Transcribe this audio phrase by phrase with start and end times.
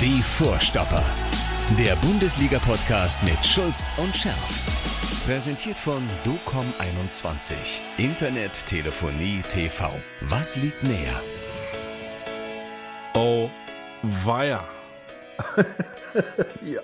[0.00, 1.04] Die Vorstopper.
[1.78, 4.62] Der Bundesliga-Podcast mit Schulz und Scherf.
[5.26, 7.52] Präsentiert von DOCOM21.
[7.98, 9.90] Internet, Telefonie, TV.
[10.22, 11.20] Was liegt näher?
[13.12, 13.50] Oh,
[14.02, 14.64] weia.
[16.62, 16.80] Ja.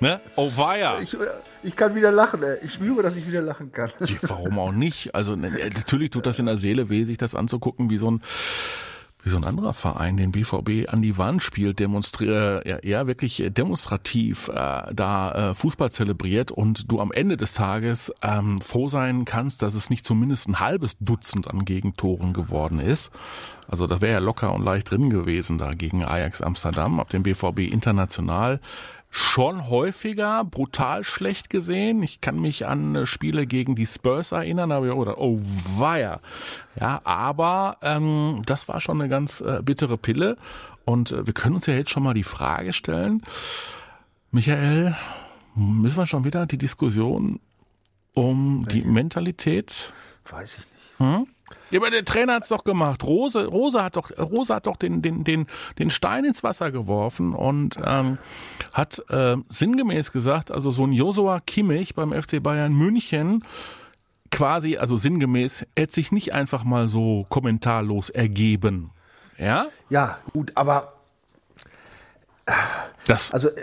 [0.00, 0.20] Ne?
[0.34, 0.98] Oh, weia.
[1.00, 1.16] Ich,
[1.62, 2.58] ich kann wieder lachen, ey.
[2.64, 3.90] Ich spüre, dass ich wieder lachen kann.
[4.22, 5.14] Warum auch nicht?
[5.14, 8.22] Also ne, natürlich tut das in der Seele weh, sich das anzugucken, wie so ein
[9.26, 13.42] wie so ein anderer Verein den BVB an die Wand spielt, demonstriert, ja, ja wirklich
[13.48, 19.24] demonstrativ äh, da äh, Fußball zelebriert und du am Ende des Tages ähm, froh sein
[19.24, 23.10] kannst, dass es nicht zumindest ein halbes Dutzend an Gegentoren geworden ist.
[23.66, 27.24] Also das wäre ja locker und leicht drin gewesen da gegen Ajax Amsterdam, ab dem
[27.24, 28.60] BVB international
[29.10, 32.02] schon häufiger brutal schlecht gesehen.
[32.02, 35.38] Ich kann mich an äh, Spiele gegen die Spurs erinnern, aber ich oh
[35.78, 36.20] weia.
[36.78, 40.36] Ja, aber ähm, das war schon eine ganz äh, bittere Pille.
[40.84, 43.22] Und äh, wir können uns ja jetzt schon mal die Frage stellen,
[44.30, 44.94] Michael,
[45.54, 47.40] müssen wir schon wieder die Diskussion
[48.14, 48.80] um Welche?
[48.80, 49.92] die Mentalität?
[50.30, 50.98] Weiß ich nicht.
[50.98, 51.26] Hm?
[51.70, 53.04] Ja, aber der Trainer hat's doch gemacht.
[53.04, 55.46] Rose, Rose hat doch, Rose hat doch den, den, den,
[55.78, 58.14] den Stein ins Wasser geworfen und ähm,
[58.72, 63.44] hat äh, sinngemäß gesagt, also so ein Josua Kimmich beim FC Bayern München
[64.30, 68.90] quasi, also sinngemäß, hätte sich nicht einfach mal so kommentarlos ergeben.
[69.38, 69.66] Ja?
[69.88, 70.92] Ja, gut, aber
[73.06, 73.62] das also äh,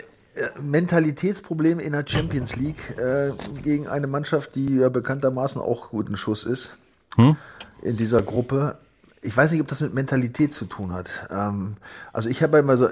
[0.60, 6.44] Mentalitätsprobleme in der Champions League äh, gegen eine Mannschaft, die ja bekanntermaßen auch guten Schuss
[6.44, 6.78] ist.
[7.16, 7.38] Hm?
[7.84, 8.78] in dieser Gruppe.
[9.22, 11.10] Ich weiß nicht, ob das mit Mentalität zu tun hat.
[11.32, 11.78] Ähm,
[12.12, 12.90] also ich habe immer so,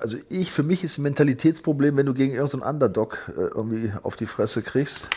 [0.00, 3.92] also ich, für mich ist ein Mentalitätsproblem, wenn du gegen irgendeinen so Underdog äh, irgendwie
[4.02, 5.08] auf die Fresse kriegst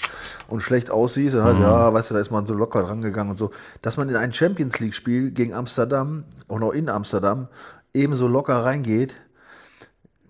[0.48, 1.66] und schlecht aussiehst, dann heißt, mhm.
[1.66, 3.52] ja, weißt du, da ist man so locker drangegangen und so.
[3.84, 7.48] Dass man in ein Champions League Spiel gegen Amsterdam auch in Amsterdam
[7.94, 9.16] ebenso locker reingeht,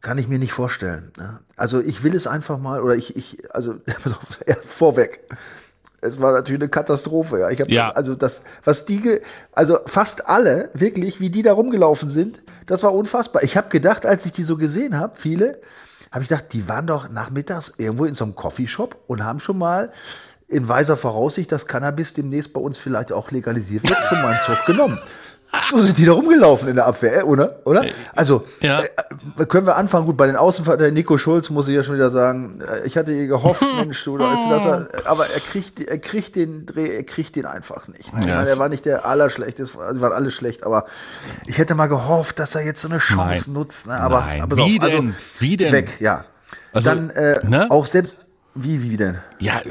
[0.02, 1.12] kann ich mir nicht vorstellen.
[1.18, 1.40] Ne?
[1.56, 3.76] Also ich will es einfach mal, oder ich, ich also
[4.66, 5.22] vorweg,
[6.02, 7.40] es war natürlich eine Katastrophe.
[7.40, 7.50] Ja.
[7.50, 7.90] Ich habe ja.
[7.90, 9.20] also das, was die,
[9.52, 13.44] also fast alle wirklich, wie die da rumgelaufen sind, das war unfassbar.
[13.44, 15.60] Ich habe gedacht, als ich die so gesehen habe, viele,
[16.12, 19.58] habe ich gedacht, die waren doch nachmittags irgendwo in so einem Coffeeshop und haben schon
[19.58, 19.92] mal
[20.48, 24.42] in weiser Voraussicht, dass Cannabis demnächst bei uns vielleicht auch legalisiert wird, schon mal einen
[24.42, 25.00] Zug genommen.
[25.70, 27.60] So sind die da rumgelaufen in der Abwehr, äh, oder?
[27.66, 27.86] oder?
[28.16, 28.82] Also, ja.
[28.82, 30.06] äh, können wir anfangen?
[30.06, 33.12] Gut, bei den Außenverteidigern, Nico Schulz muss ich ja schon wieder sagen, äh, ich hatte
[33.12, 37.36] ihr gehofft, Mensch, du, dass er, aber er kriegt, er kriegt den Dreh, er kriegt
[37.36, 38.14] den einfach nicht.
[38.14, 38.30] Ne?
[38.30, 40.86] Er war nicht der allerschlechteste, also waren alle schlecht, aber
[41.48, 43.54] ich hätte mal gehofft, dass er jetzt so eine Chance Nein.
[43.54, 43.88] nutzt.
[43.88, 43.94] Ne?
[43.94, 44.42] Aber, Nein.
[44.42, 45.16] aber Wie doch, also, denn?
[45.40, 45.72] Wie denn?
[45.72, 46.26] Weg, ja.
[46.74, 47.68] Also, Dann äh, ne?
[47.70, 48.18] auch selbst,
[48.64, 49.18] wie, wie denn?
[49.40, 49.62] Ja,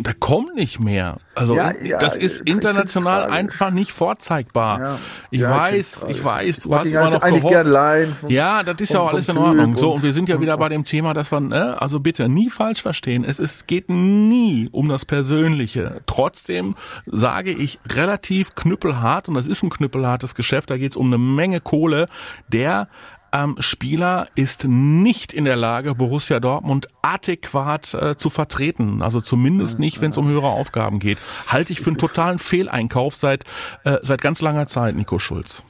[0.00, 1.18] da kommt nicht mehr.
[1.34, 4.80] Also Ja, ja, das ist ich international einfach nicht vorzeigbar.
[4.80, 4.98] Ja.
[5.30, 6.24] Ich ich weiß, ich, tragisch.
[6.24, 9.28] weiß, du Mag hast immer noch eigentlich gern vom- ja, das ist ja auch alles
[9.28, 9.70] in Ordnung.
[9.72, 11.80] Typ So, und- und wir sind ja und- wieder bei dem Thema, dass wir, ne,
[11.80, 13.24] also bitte nie falsch verstehen.
[13.26, 16.00] Es ist, geht nie um das Persönliche.
[16.06, 16.74] Trotzdem
[17.06, 21.18] sage ich relativ knüppelhart, und das ist ein knüppelhartes Geschäft, da geht es um eine
[21.18, 22.06] Menge Kohle,
[22.48, 22.88] der
[23.32, 29.02] ähm, Spieler ist nicht in der Lage, Borussia Dortmund adäquat äh, zu vertreten.
[29.02, 31.18] Also zumindest nicht, wenn es um höhere Aufgaben geht.
[31.46, 33.44] Halte ich für einen totalen Fehleinkauf seit,
[33.84, 35.62] äh, seit ganz langer Zeit, Nico Schulz.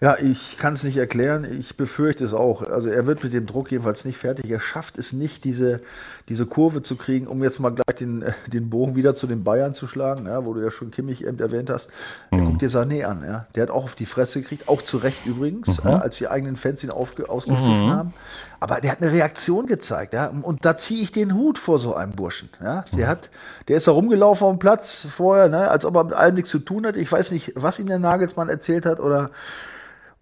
[0.00, 1.44] Ja, ich kann es nicht erklären.
[1.58, 2.62] Ich befürchte es auch.
[2.62, 4.48] Also er wird mit dem Druck jedenfalls nicht fertig.
[4.48, 5.80] Er schafft es nicht, diese,
[6.28, 9.74] diese Kurve zu kriegen, um jetzt mal gleich den, den Bogen wieder zu den Bayern
[9.74, 11.90] zu schlagen, ja, wo du ja schon Kimmich eben erwähnt hast.
[12.30, 13.24] Er guckt dir Sané an.
[13.26, 13.46] Ja.
[13.56, 16.56] Der hat auch auf die Fresse gekriegt, auch zu Recht übrigens, äh, als die eigenen
[16.56, 18.14] Fans ihn aufge, ausgepfiffen haben.
[18.60, 20.14] Aber der hat eine Reaktion gezeigt.
[20.14, 20.28] Ja.
[20.28, 22.50] Und da ziehe ich den Hut vor so einem Burschen.
[22.62, 22.84] Ja.
[22.92, 23.30] Der, hat,
[23.66, 26.50] der ist da rumgelaufen auf dem Platz vorher, ne, als ob er mit allem nichts
[26.50, 26.96] zu tun hat.
[26.96, 29.30] Ich weiß nicht, was ihm der Nagelsmann erzählt hat oder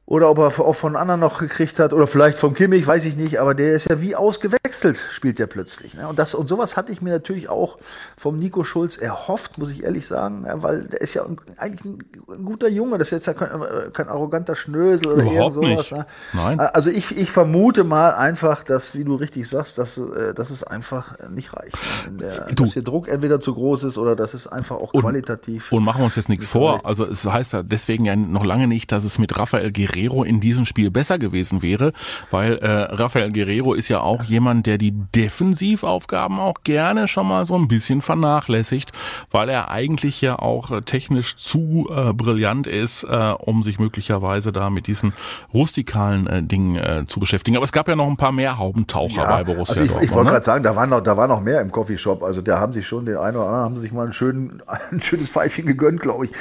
[0.06, 3.16] oder ob er auch von anderen noch gekriegt hat oder vielleicht vom Kimmich, weiß ich
[3.16, 5.94] nicht, aber der ist ja wie ausgewechselt, spielt der plötzlich.
[5.94, 6.06] Ne?
[6.06, 7.78] Und das und sowas hatte ich mir natürlich auch
[8.16, 12.04] vom Nico Schulz erhofft, muss ich ehrlich sagen, ja, weil der ist ja eigentlich ein,
[12.28, 15.80] ein guter Junge, das ist jetzt ja kein, äh, kein arroganter Schnösel oder Überhaupt irgend
[15.80, 15.90] sowas.
[15.90, 16.06] Ne?
[16.34, 16.60] Nein.
[16.60, 20.62] Also ich, ich vermute mal einfach, dass, wie du richtig sagst, dass, äh, dass es
[20.62, 21.76] einfach nicht reicht.
[22.20, 25.72] Der, dass der Druck entweder zu groß ist oder dass es einfach auch qualitativ.
[25.72, 26.86] Und machen wir uns jetzt nichts vor.
[26.86, 30.40] Also es heißt ja deswegen ja noch lange nicht, dass es mit Rafael Guerrero in
[30.40, 31.92] diesem Spiel besser gewesen wäre,
[32.30, 37.46] weil äh, Rafael Guerrero ist ja auch jemand, der die Defensivaufgaben auch gerne schon mal
[37.46, 38.92] so ein bisschen vernachlässigt,
[39.30, 44.52] weil er eigentlich ja auch äh, technisch zu äh, brillant ist, äh, um sich möglicherweise
[44.52, 45.12] da mit diesen
[45.52, 47.56] rustikalen äh, Dingen äh, zu beschäftigen.
[47.56, 50.04] Aber es gab ja noch ein paar mehr Haubentaucher bei Borussia also ich, Dortmund.
[50.04, 50.30] ich wollte ne?
[50.32, 52.22] gerade sagen, da war noch, da war noch mehr im Coffeeshop.
[52.22, 55.00] Also da haben sich schon den einen oder anderen haben sich mal ein, schön, ein
[55.00, 56.32] schönes Pfeifchen gegönnt, glaube ich.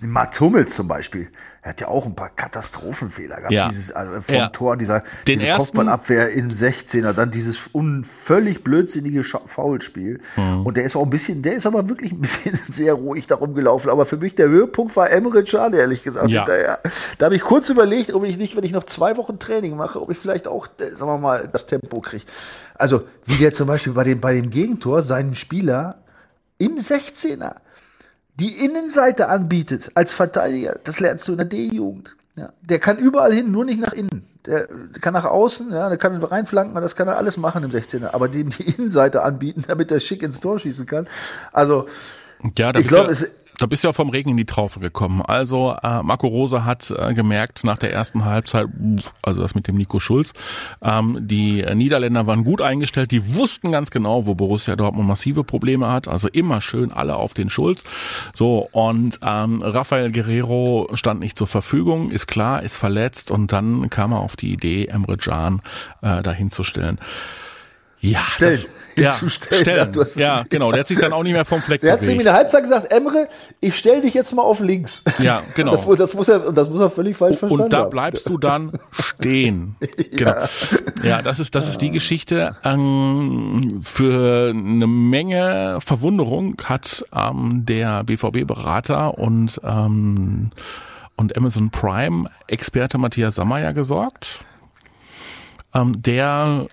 [0.00, 1.28] Mats Hummels zum Beispiel,
[1.62, 3.52] er hat ja auch ein paar Katastrophenfehler gehabt.
[3.52, 3.68] Ja.
[3.68, 4.48] Dieses also vom Ja.
[4.48, 10.20] Tor, dieser Den diese Kopfballabwehr in 16er, dann dieses un, völlig blödsinnige Foulspiel.
[10.36, 10.64] Mhm.
[10.64, 13.54] Und der ist auch ein bisschen, der ist aber wirklich ein bisschen sehr ruhig darum
[13.54, 13.90] gelaufen.
[13.90, 16.28] Aber für mich der Höhepunkt war Emre Can, ehrlich gesagt.
[16.28, 16.46] Ja.
[16.46, 16.78] Hinterher.
[17.18, 20.00] Da habe ich kurz überlegt, ob ich nicht, wenn ich noch zwei Wochen Training mache,
[20.00, 22.24] ob ich vielleicht auch, äh, sagen wir mal, das Tempo kriege.
[22.74, 25.98] Also, wie der zum Beispiel bei dem, bei dem Gegentor seinen Spieler
[26.58, 27.56] im 16er
[28.38, 32.14] die Innenseite anbietet als Verteidiger, das lernst du in der D-Jugend.
[32.36, 34.22] Ja, der kann überall hin, nur nicht nach innen.
[34.46, 34.68] Der
[35.00, 38.14] kann nach außen, ja, der kann reinflanken, das kann er alles machen im 16er.
[38.14, 41.08] Aber dem die Innenseite anbieten, damit er schick ins Tor schießen kann.
[41.52, 41.86] Also,
[42.56, 43.28] Ja, Ich bist glaub, ja, es-
[43.58, 45.20] da bist ja vom Regen in die Traufe gekommen.
[45.20, 48.68] Also äh, Marco Rose hat äh, gemerkt nach der ersten Halbzeit,
[49.22, 50.32] also das mit dem Nico Schulz,
[50.80, 55.90] ähm, die Niederländer waren gut eingestellt, die wussten ganz genau, wo Borussia Dortmund massive Probleme
[55.90, 56.08] hat.
[56.08, 57.84] Also immer schön alle auf den Schulz.
[58.34, 63.90] So und ähm, Rafael Guerrero stand nicht zur Verfügung, ist klar, ist verletzt und dann
[63.90, 65.62] kam er auf die Idee, Emre Can
[66.02, 66.98] äh, dahin zu stellen.
[68.00, 68.60] Ja, Stellen.
[68.94, 69.62] ja, Hinzustellen.
[69.62, 69.76] stellen.
[69.94, 70.70] Ja, hast es ja, genau.
[70.70, 72.26] Der hat sich dann auch nicht mehr vom Fleck der hat zu ihm in bewegt.
[72.26, 73.28] der Halbzeit gesagt, Emre,
[73.60, 75.02] ich stell dich jetzt mal auf links.
[75.18, 75.74] Ja, genau.
[75.74, 77.90] Das, das muss er, das muss er völlig falsch verstanden Und da haben.
[77.90, 79.76] bleibst du dann stehen.
[80.10, 80.34] Genau.
[81.02, 82.56] Ja, das ist, das ist die Geschichte.
[82.64, 90.50] Ähm, für eine Menge Verwunderung hat ähm, der BVB-Berater und, ähm,
[91.16, 94.40] und Amazon Prime-Experte Matthias Sammer gesorgt.
[95.74, 96.66] Ähm, der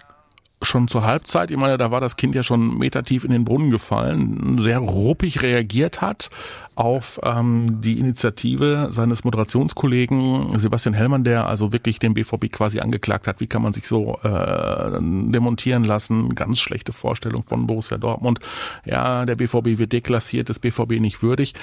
[0.65, 3.69] schon zur Halbzeit, ich meine, da war das Kind ja schon metertief in den Brunnen
[3.69, 6.29] gefallen, sehr ruppig reagiert hat
[6.75, 13.27] auf ähm, die Initiative seines Moderationskollegen Sebastian Hellmann, der also wirklich den BVB quasi angeklagt
[13.27, 18.39] hat, wie kann man sich so äh, demontieren lassen, ganz schlechte Vorstellung von Borussia Dortmund.
[18.85, 21.53] Ja, der BVB wird deklassiert, das BVB nicht würdig.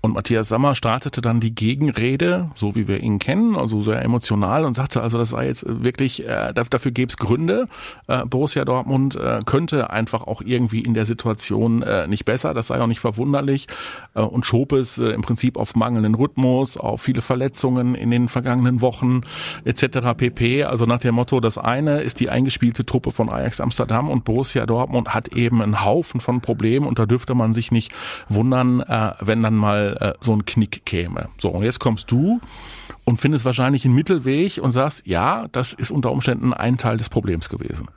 [0.00, 4.64] Und Matthias Sammer startete dann die Gegenrede, so wie wir ihn kennen, also sehr emotional
[4.64, 7.66] und sagte, also das sei jetzt wirklich, äh, dafür gäbe es Gründe.
[8.06, 12.68] Äh, Borussia Dortmund äh, könnte einfach auch irgendwie in der Situation äh, nicht besser, das
[12.68, 13.66] sei auch nicht verwunderlich.
[14.14, 18.28] Äh, und schob es äh, im Prinzip auf mangelnden Rhythmus, auf viele Verletzungen in den
[18.28, 19.22] vergangenen Wochen
[19.64, 20.14] etc.
[20.14, 20.64] pp.
[20.64, 24.66] Also nach dem Motto, das eine ist die eingespielte Truppe von Ajax Amsterdam und Borussia
[24.66, 27.92] Dortmund hat eben einen Haufen von Problemen und da dürfte man sich nicht
[28.28, 31.30] wundern, äh, wenn dann mal äh, so ein Knick käme.
[31.38, 32.38] So, und jetzt kommst du
[33.04, 37.08] und findest wahrscheinlich einen Mittelweg und sagst, ja, das ist unter Umständen ein Teil des
[37.08, 37.88] Problems gewesen.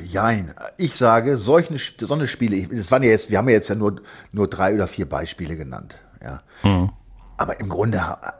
[0.00, 0.54] Jein.
[0.76, 3.74] Ich sage, solche, so eine Spiele, das waren ja jetzt, wir haben ja jetzt ja
[3.74, 3.96] nur,
[4.32, 6.42] nur drei oder vier Beispiele genannt, ja.
[6.62, 6.90] Mhm.
[7.36, 8.34] Aber im Grunde ha-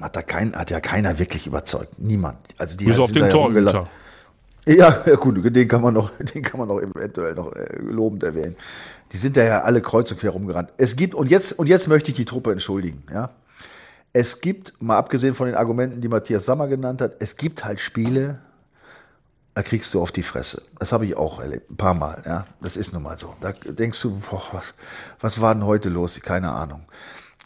[0.00, 1.98] hat da kein, hat ja keiner wirklich überzeugt.
[1.98, 2.38] Niemand.
[2.58, 3.88] Also die Bis auf sind den Torhüter.
[4.66, 8.22] Ja, ja, gut, den kann man noch, den kann man noch eventuell noch äh, lobend
[8.22, 8.56] erwähnen.
[9.12, 10.70] Die sind da ja alle kreuz und quer rumgerannt.
[10.76, 13.30] Es gibt, und jetzt, und jetzt möchte ich die Truppe entschuldigen, ja.
[14.12, 17.80] Es gibt, mal abgesehen von den Argumenten, die Matthias Sammer genannt hat, es gibt halt
[17.80, 18.38] Spiele,
[19.54, 20.62] da kriegst du auf die Fresse.
[20.78, 22.44] Das habe ich auch erlebt, ein paar Mal, ja.
[22.60, 23.34] Das ist nun mal so.
[23.40, 24.74] Da denkst du, boah, was,
[25.20, 26.20] was war denn heute los?
[26.20, 26.82] Keine Ahnung.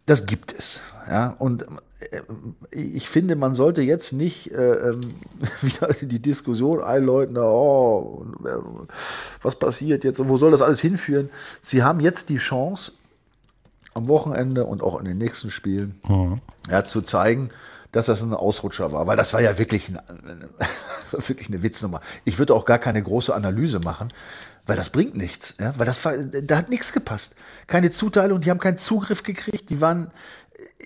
[0.06, 1.34] Das gibt es, ja.
[1.38, 1.66] Und
[2.10, 2.22] äh,
[2.70, 5.00] ich finde, man sollte jetzt nicht äh, ähm,
[5.60, 8.56] wieder in die Diskussion einläuten, oh, äh,
[9.42, 11.28] was passiert jetzt und wo soll das alles hinführen?
[11.60, 12.92] Sie haben jetzt die Chance,
[13.94, 16.00] am Wochenende und auch in den nächsten Spielen
[16.70, 17.50] ja, zu zeigen,
[17.92, 19.98] dass das ein Ausrutscher war, weil das war ja wirklich, ein,
[21.28, 22.00] wirklich eine Witznummer.
[22.24, 24.08] Ich würde auch gar keine große Analyse machen,
[24.66, 27.34] weil das bringt nichts, ja, weil das da hat nichts gepasst.
[27.66, 30.10] Keine Zuteilung, die haben keinen Zugriff gekriegt, die waren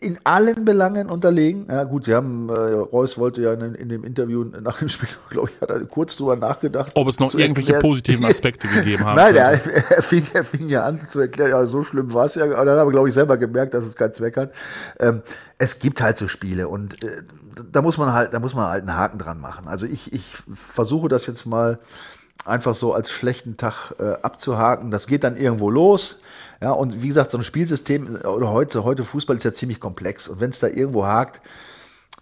[0.00, 1.66] in allen Belangen unterlegen.
[1.68, 5.08] Ja, gut, sie haben, äh, Reus wollte ja in, in dem Interview nach dem Spiel,
[5.30, 6.92] glaube ich, hat er kurz drüber nachgedacht.
[6.94, 10.68] Ob es noch irgendwelche erklären- positiven Aspekte gegeben haben Nein, er, er, fing, er fing
[10.68, 12.44] ja an zu erklären, ja, so schlimm war es ja.
[12.44, 14.52] Aber dann haben wir, glaube ich, selber gemerkt, dass es keinen Zweck hat.
[14.98, 15.22] Ähm,
[15.58, 17.22] es gibt halt so Spiele und äh,
[17.70, 19.68] da muss man halt, da muss man halt einen Haken dran machen.
[19.68, 21.78] Also ich, ich versuche das jetzt mal
[22.44, 24.90] einfach so als schlechten Tag äh, abzuhaken.
[24.90, 26.18] Das geht dann irgendwo los.
[26.62, 29.80] Ja, und wie gesagt, so ein Spielsystem äh, oder heute, heute Fußball ist ja ziemlich
[29.80, 30.28] komplex.
[30.28, 31.40] Und wenn es da irgendwo hakt,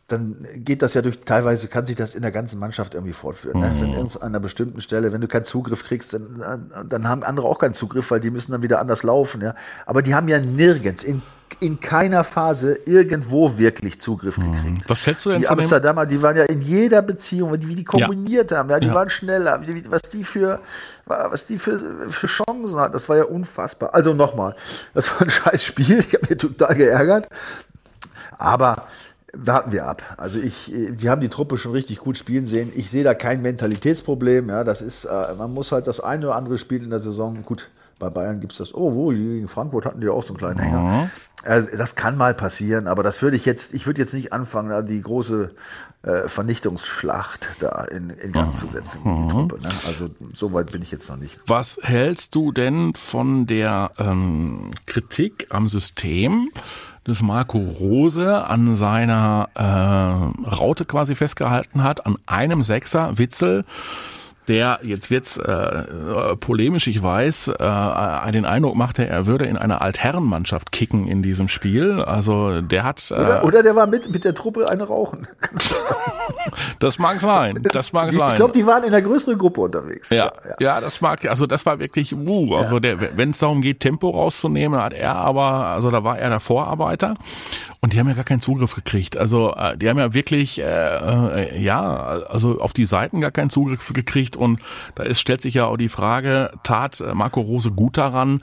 [0.08, 3.60] dann geht das ja durch, teilweise kann sich das in der ganzen Mannschaft irgendwie fortführen.
[3.60, 3.70] Ne?
[3.76, 7.46] Wenn irgend an einer bestimmten Stelle, wenn du keinen Zugriff kriegst, dann, dann haben andere
[7.46, 9.40] auch keinen Zugriff, weil die müssen dann wieder anders laufen.
[9.40, 9.54] Ja?
[9.86, 11.22] Aber die haben ja nirgends, in,
[11.60, 14.88] in keiner Phase irgendwo wirklich Zugriff gekriegt.
[14.88, 17.84] Was hältst du denn Die von Amsterdamer, die waren ja in jeder Beziehung, wie die
[17.84, 18.94] kombiniert haben, ja, die Ja.
[18.94, 20.60] waren schneller, was die für,
[21.06, 23.92] was die für, für Chancen hat, das war ja unfassbar.
[23.94, 24.54] Also nochmal,
[24.94, 27.28] das war ein scheiß Spiel, ich habe mich total geärgert,
[28.38, 28.86] aber
[29.32, 30.02] warten wir ab.
[30.16, 32.72] Also ich, wir haben die Truppe schon richtig gut spielen sehen.
[32.74, 34.48] Ich sehe da kein Mentalitätsproblem.
[34.48, 37.42] Ja, das ist, äh, man muss halt das eine oder andere Spiel in der Saison
[37.44, 37.70] gut.
[37.98, 40.58] bei Bayern gibt es das, oh, wo, gegen Frankfurt hatten die auch so einen kleinen
[40.58, 40.80] Hänger.
[40.80, 41.10] Mhm.
[41.42, 44.86] Also, das kann mal passieren, aber das würde ich jetzt, ich würde jetzt nicht anfangen,
[44.86, 45.50] die große
[46.02, 49.28] äh, Vernichtungsschlacht da in, in Gang zu setzen, die mhm.
[49.28, 49.60] Truppe.
[49.60, 49.68] Ne?
[49.86, 51.40] Also so weit bin ich jetzt noch nicht.
[51.46, 56.50] Was hältst du denn von der ähm, Kritik am System?
[57.10, 63.64] Des Marco Rose an seiner äh, Raute quasi festgehalten hat, an einem Sechser, Witzel,
[64.48, 69.82] der, jetzt wird's äh, polemisch, ich weiß, äh, den Eindruck machte, er würde in einer
[69.82, 72.00] Altherrenmannschaft kicken in diesem Spiel.
[72.02, 73.10] Also der hat.
[73.10, 75.28] Äh, oder, oder der war mit, mit der Truppe eine rauchen.
[76.78, 77.60] das mag sein.
[77.72, 78.30] Das mag sein.
[78.30, 80.10] Ich glaube, die waren in einer größeren Gruppe unterwegs.
[80.10, 80.54] Ja, ja, ja.
[80.58, 82.80] ja das mag, also das war wirklich, uh, also ja.
[82.80, 86.40] der, wenn es darum geht, Tempo rauszunehmen, hat er aber, also da war er der
[86.40, 87.14] Vorarbeiter.
[87.82, 89.16] Und die haben ja gar keinen Zugriff gekriegt.
[89.16, 93.48] Also äh, die haben ja wirklich, äh, äh, ja, also auf die Seiten gar keinen
[93.48, 94.36] Zugriff gekriegt.
[94.36, 94.60] Und
[94.96, 98.42] da ist, stellt sich ja auch die Frage, tat äh, Marco Rose gut daran,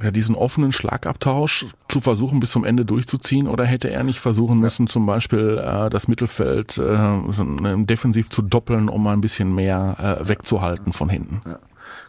[0.00, 3.48] ja, diesen offenen Schlagabtausch zu versuchen, bis zum Ende durchzuziehen?
[3.48, 8.88] Oder hätte er nicht versuchen müssen, zum Beispiel äh, das Mittelfeld äh, defensiv zu doppeln,
[8.88, 11.42] um mal ein bisschen mehr äh, wegzuhalten von hinten?
[11.44, 11.58] Ja.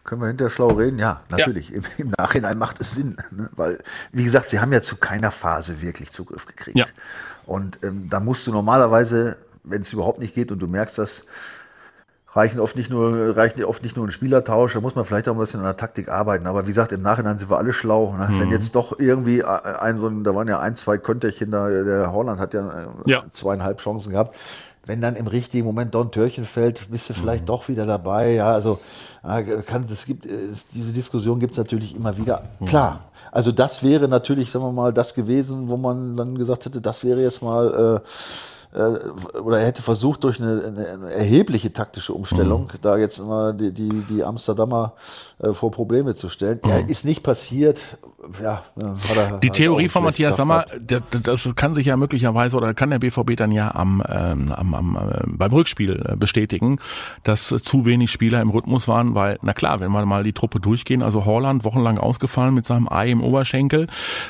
[0.03, 0.99] Können wir hinterher schlau reden?
[0.99, 1.69] Ja, natürlich.
[1.69, 1.77] Ja.
[1.77, 3.17] Im, Im, Nachhinein macht es Sinn.
[3.31, 3.49] Ne?
[3.55, 3.79] Weil,
[4.11, 6.77] wie gesagt, sie haben ja zu keiner Phase wirklich Zugriff gekriegt.
[6.77, 6.85] Ja.
[7.45, 11.25] Und ähm, da musst du normalerweise, wenn es überhaupt nicht geht und du merkst das,
[12.33, 15.33] reichen oft nicht nur, reichen oft nicht nur ein Spielertausch, da muss man vielleicht auch
[15.33, 16.47] ein bisschen an der Taktik arbeiten.
[16.47, 18.15] Aber wie gesagt, im Nachhinein sind wir alle schlau.
[18.17, 18.29] Ne?
[18.29, 18.39] Mhm.
[18.39, 22.11] Wenn jetzt doch irgendwie ein so ein, da waren ja ein, zwei Könterchen da, der
[22.11, 23.23] Holland hat ja, äh, ja.
[23.31, 24.35] zweieinhalb Chancen gehabt.
[24.85, 27.47] Wenn dann im richtigen Moment Don Törchen fällt, bist du vielleicht mhm.
[27.47, 28.31] doch wieder dabei.
[28.31, 28.79] Ja, also
[29.23, 32.43] kann, es gibt, es, diese Diskussion gibt es natürlich immer wieder.
[32.59, 32.65] Mhm.
[32.65, 32.99] Klar,
[33.31, 37.03] also das wäre natürlich, sagen wir mal, das gewesen, wo man dann gesagt hätte, das
[37.03, 38.07] wäre jetzt mal äh,
[38.73, 42.77] äh, oder er hätte versucht, durch eine, eine erhebliche taktische Umstellung mhm.
[42.81, 44.93] da jetzt immer die, die, die Amsterdamer
[45.39, 46.59] äh, vor Probleme zu stellen.
[46.63, 46.69] Mhm.
[46.69, 47.97] Ja, ist nicht passiert.
[48.41, 50.65] Ja, hat er, die Theorie von Matthias Sammer,
[51.23, 54.95] das kann sich ja möglicherweise oder kann der BVB dann ja am, ähm, am, am
[54.95, 56.77] äh, beim Rückspiel äh, bestätigen,
[57.23, 60.59] dass zu wenig Spieler im Rhythmus waren, weil, na klar, wenn wir mal die Truppe
[60.59, 63.87] durchgehen, also Holland wochenlang ausgefallen mit seinem Ei im Oberschenkel,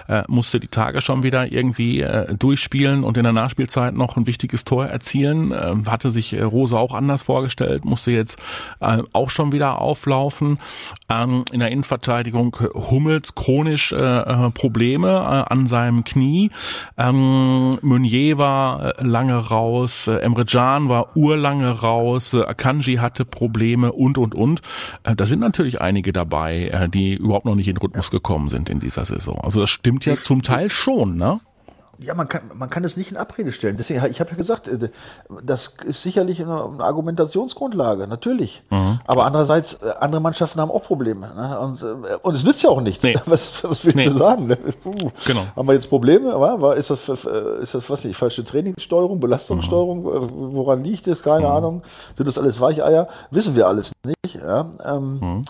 [0.07, 4.23] äh, musste die Tage schon wieder irgendwie äh, durchspielen und in der Nachspielzeit noch ein
[4.31, 8.39] wichtiges Tor erzielen, äh, hatte sich äh, Rose auch anders vorgestellt, musste jetzt
[8.79, 10.57] äh, auch schon wieder auflaufen.
[11.09, 16.49] Ähm, in der Innenverteidigung Hummels chronisch äh, äh, Probleme äh, an seinem Knie.
[16.97, 24.17] Ähm, Meunier war äh, lange raus, Emre Can war urlange raus, Akanji hatte Probleme und
[24.17, 24.61] und und.
[25.03, 29.03] Da sind natürlich einige dabei, die überhaupt noch nicht in Rhythmus gekommen sind in dieser
[29.03, 29.39] Saison.
[29.41, 31.41] Also das stimmt ja zum Teil schon, ne?
[32.03, 33.77] Ja, man kann, man kann es nicht in Abrede stellen.
[33.77, 34.89] Deswegen, ich habe ja gesagt, äh,
[35.43, 38.63] das ist sicherlich eine, Argumentationsgrundlage, natürlich.
[38.69, 38.99] Mhm.
[39.05, 41.31] Aber andererseits, äh, andere Mannschaften haben auch Probleme.
[41.35, 41.59] Ne?
[41.59, 43.03] Und, äh, und es nützt ja auch nichts.
[43.03, 43.15] Nee.
[43.25, 44.05] Was, was willst nee.
[44.05, 44.47] du sagen?
[44.47, 44.55] Ne?
[44.55, 45.11] Puh.
[45.25, 45.45] Genau.
[45.55, 46.39] Haben wir jetzt Probleme?
[46.39, 50.03] War, ist das, ist das was nicht, falsche Trainingssteuerung, Belastungssteuerung?
[50.03, 50.55] Mhm.
[50.55, 51.21] Woran liegt es?
[51.21, 51.51] Keine mhm.
[51.51, 51.83] Ahnung.
[52.15, 53.07] Sind das alles Weicheier?
[53.29, 54.35] Wissen wir alles nicht.
[54.35, 54.69] Ja?
[54.83, 55.45] Ähm, mhm.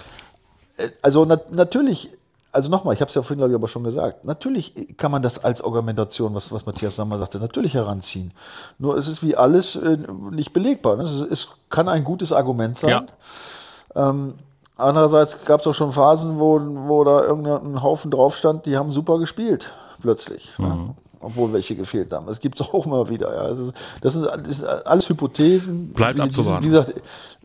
[1.02, 2.10] Also na, natürlich
[2.52, 4.26] also nochmal, ich habe es ja vorhin, glaube ich, aber schon gesagt.
[4.26, 8.32] Natürlich kann man das als Argumentation, was, was Matthias Sammer sagte, natürlich heranziehen.
[8.78, 9.98] Nur es ist wie alles äh,
[10.32, 10.98] nicht belegbar.
[10.98, 11.04] Ne?
[11.04, 13.08] Es, es, kann ein gutes Argument sein.
[13.96, 14.10] Ja.
[14.10, 14.34] Ähm,
[14.76, 18.92] andererseits gab es auch schon Phasen, wo, wo da irgendein Haufen drauf stand, die haben
[18.92, 20.50] super gespielt, plötzlich.
[20.58, 20.68] Ne?
[20.68, 20.74] Mhm.
[20.74, 20.96] Ne?
[21.22, 22.26] Obwohl welche gefehlt haben.
[22.26, 23.34] Das gibt es auch immer wieder.
[23.34, 23.48] Ja.
[23.50, 25.94] Das, ist, das, sind, das, sind, alles Hypothesen.
[25.94, 26.66] Bleibt wie, abzuwarten.
[26.66, 26.94] Wie gesagt,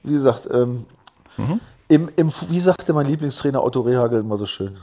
[0.03, 0.87] wie gesagt ähm,
[1.37, 1.61] mhm.
[1.87, 4.77] im, im, wie sagte mein Lieblingstrainer Otto Rehagel immer so schön,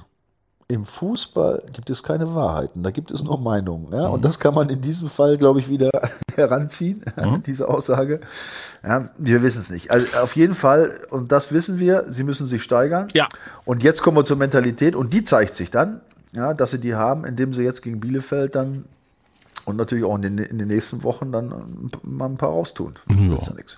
[0.68, 3.92] im Fußball gibt es keine Wahrheiten, da gibt es nur Meinungen.
[3.92, 4.08] Ja?
[4.08, 4.14] Mhm.
[4.14, 5.90] Und das kann man in diesem Fall, glaube ich, wieder
[6.36, 7.44] heranziehen, mhm.
[7.44, 8.20] diese Aussage.
[8.84, 9.92] Ja, wir wissen es nicht.
[9.92, 13.08] Also auf jeden Fall, und das wissen wir, sie müssen sich steigern.
[13.14, 13.28] Ja.
[13.66, 16.02] Und jetzt kommen wir zur Mentalität und die zeigt sich dann,
[16.34, 18.86] ja, dass sie die haben, indem sie jetzt gegen Bielefeld dann
[19.66, 22.96] und natürlich auch in den, in den nächsten Wochen dann mal ein paar raustun.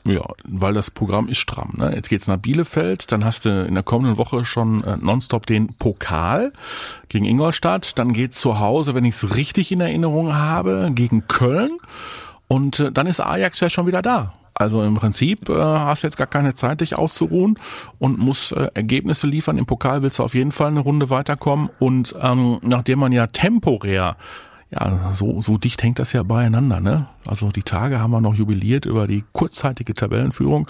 [0.05, 1.73] Ja, ja, weil das Programm ist stramm.
[1.77, 1.93] Ne?
[1.95, 5.73] Jetzt geht's nach Bielefeld, dann hast du in der kommenden Woche schon äh, nonstop den
[5.75, 6.53] Pokal
[7.09, 7.99] gegen Ingolstadt.
[7.99, 11.77] Dann geht's zu Hause, wenn ich es richtig in Erinnerung habe, gegen Köln.
[12.47, 14.33] Und äh, dann ist Ajax ja schon wieder da.
[14.57, 17.59] Also im Prinzip äh, hast du jetzt gar keine Zeit, dich auszuruhen
[17.99, 19.57] und musst äh, Ergebnisse liefern.
[19.57, 21.69] Im Pokal willst du auf jeden Fall eine Runde weiterkommen.
[21.79, 24.15] Und ähm, nachdem man ja temporär
[24.71, 27.07] ja, so, so dicht hängt das ja beieinander, ne?
[27.25, 30.67] Also die Tage haben wir noch jubiliert über die kurzzeitige Tabellenführung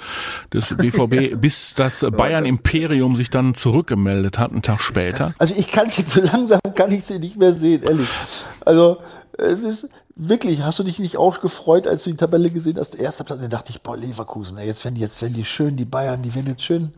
[0.54, 5.34] des BVB, bis das Bayern Imperium sich dann zurückgemeldet hat, einen Tag später.
[5.38, 8.10] Also ich kann jetzt so langsam kann ich sie nicht mehr sehen, ehrlich.
[8.66, 8.98] Also
[9.38, 12.96] es ist wirklich, hast du dich nicht auch gefreut, als du die Tabelle gesehen hast?
[12.96, 16.22] Erst dann dachte ich, boah, Leverkusen, jetzt wenn die, jetzt wenn die schön, die Bayern,
[16.22, 16.94] die werden jetzt schön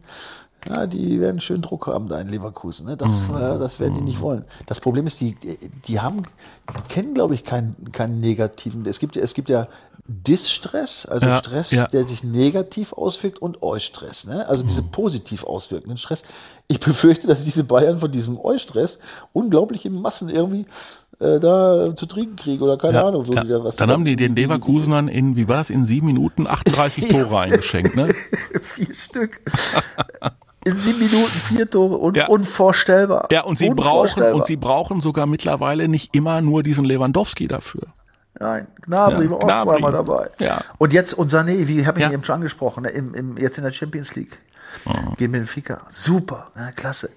[0.70, 2.86] Ja, die werden schön Druck haben da in Leverkusen.
[2.86, 2.98] Ne?
[2.98, 3.38] Das, mhm.
[3.38, 4.46] äh, das werden die nicht wollen.
[4.66, 5.36] Das Problem ist, die,
[5.88, 6.24] die haben,
[6.90, 8.86] kennen, glaube ich, keinen, keinen negativen.
[8.86, 9.68] Es gibt, es gibt ja
[10.10, 11.88] Distress, also ja, Stress, ja.
[11.88, 14.48] der sich negativ auswirkt und Eustress, ne?
[14.48, 14.92] also diese mhm.
[14.92, 16.24] positiv auswirkenden Stress.
[16.70, 19.00] Ich befürchte, dass diese Bayern von diesem Eustress
[19.34, 20.66] unglaublich in Massen irgendwie
[21.20, 23.26] äh, da zu trinken kriegen oder keine ja, Ahnung.
[23.26, 23.64] So ja.
[23.64, 27.40] was Dann haben die den Leverkusenern in, wie war das, in sieben Minuten 38 Tore
[27.40, 28.14] eingeschenkt, ne?
[28.62, 29.42] Vier Stück.
[30.78, 32.28] In sieben Minuten vier Tore, un ja.
[32.28, 33.30] unvorstellbar.
[33.32, 37.88] Ja, und sie brauchen, und sie brauchen sogar mittlerweile nicht immer nur diesen Lewandowski dafür.
[38.40, 39.64] Nein, Gnabry ja, war auch Gnabry.
[39.64, 40.30] zweimal dabei.
[40.40, 40.62] Ja.
[40.78, 42.12] Und jetzt, und Sané, wie habe ich ja.
[42.12, 44.38] eben schon angesprochen, ne, im, im, jetzt in der Champions League.
[44.86, 45.16] Mhm.
[45.18, 45.82] Gegen Benfica.
[45.90, 47.10] Super, ja, klasse.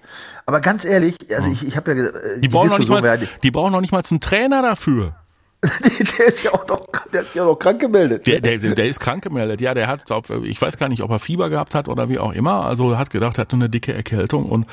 [0.47, 1.53] Aber ganz ehrlich, also mhm.
[1.53, 3.91] ich, ich habe ja äh, die, die, brauchen noch nicht mal, die brauchen noch nicht
[3.91, 5.13] mal einen Trainer dafür.
[6.17, 8.25] der ist ja auch noch, der ist ja auch noch krank gemeldet.
[8.25, 9.61] Der, der, der ist krank gemeldet.
[9.61, 10.05] Ja, der hat,
[10.43, 12.65] ich weiß gar nicht, ob er Fieber gehabt hat oder wie auch immer.
[12.65, 14.65] Also hat gedacht, er hat eine dicke Erkältung und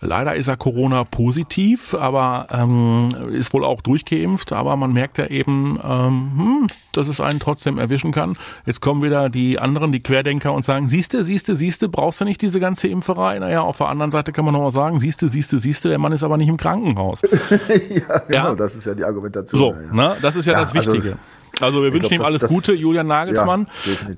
[0.00, 4.52] leider ist er Corona positiv, aber ähm, ist wohl auch durchgeimpft.
[4.52, 8.36] Aber man merkt ja eben, ähm, hm, dass es einen trotzdem erwischen kann.
[8.66, 12.42] Jetzt kommen wieder die anderen, die Querdenker und sagen, siehste, siehste, siehste, brauchst du nicht
[12.42, 13.38] diese ganze Impferei?
[13.38, 16.12] Naja, auf der anderen Seite kann man noch mal sagen, siehste, siehste, siehste, der Mann
[16.12, 17.22] ist aber nicht im Krankenhaus.
[17.90, 18.54] ja, genau, ja?
[18.54, 19.60] das ist ja die Argumentation.
[19.60, 19.92] So, ja.
[19.92, 20.16] ne?
[20.22, 21.10] Das ist ja, ja das also Wichtige.
[21.10, 23.66] Also, also wir wünschen glaub, ihm alles das, Gute, Julian Nagelsmann.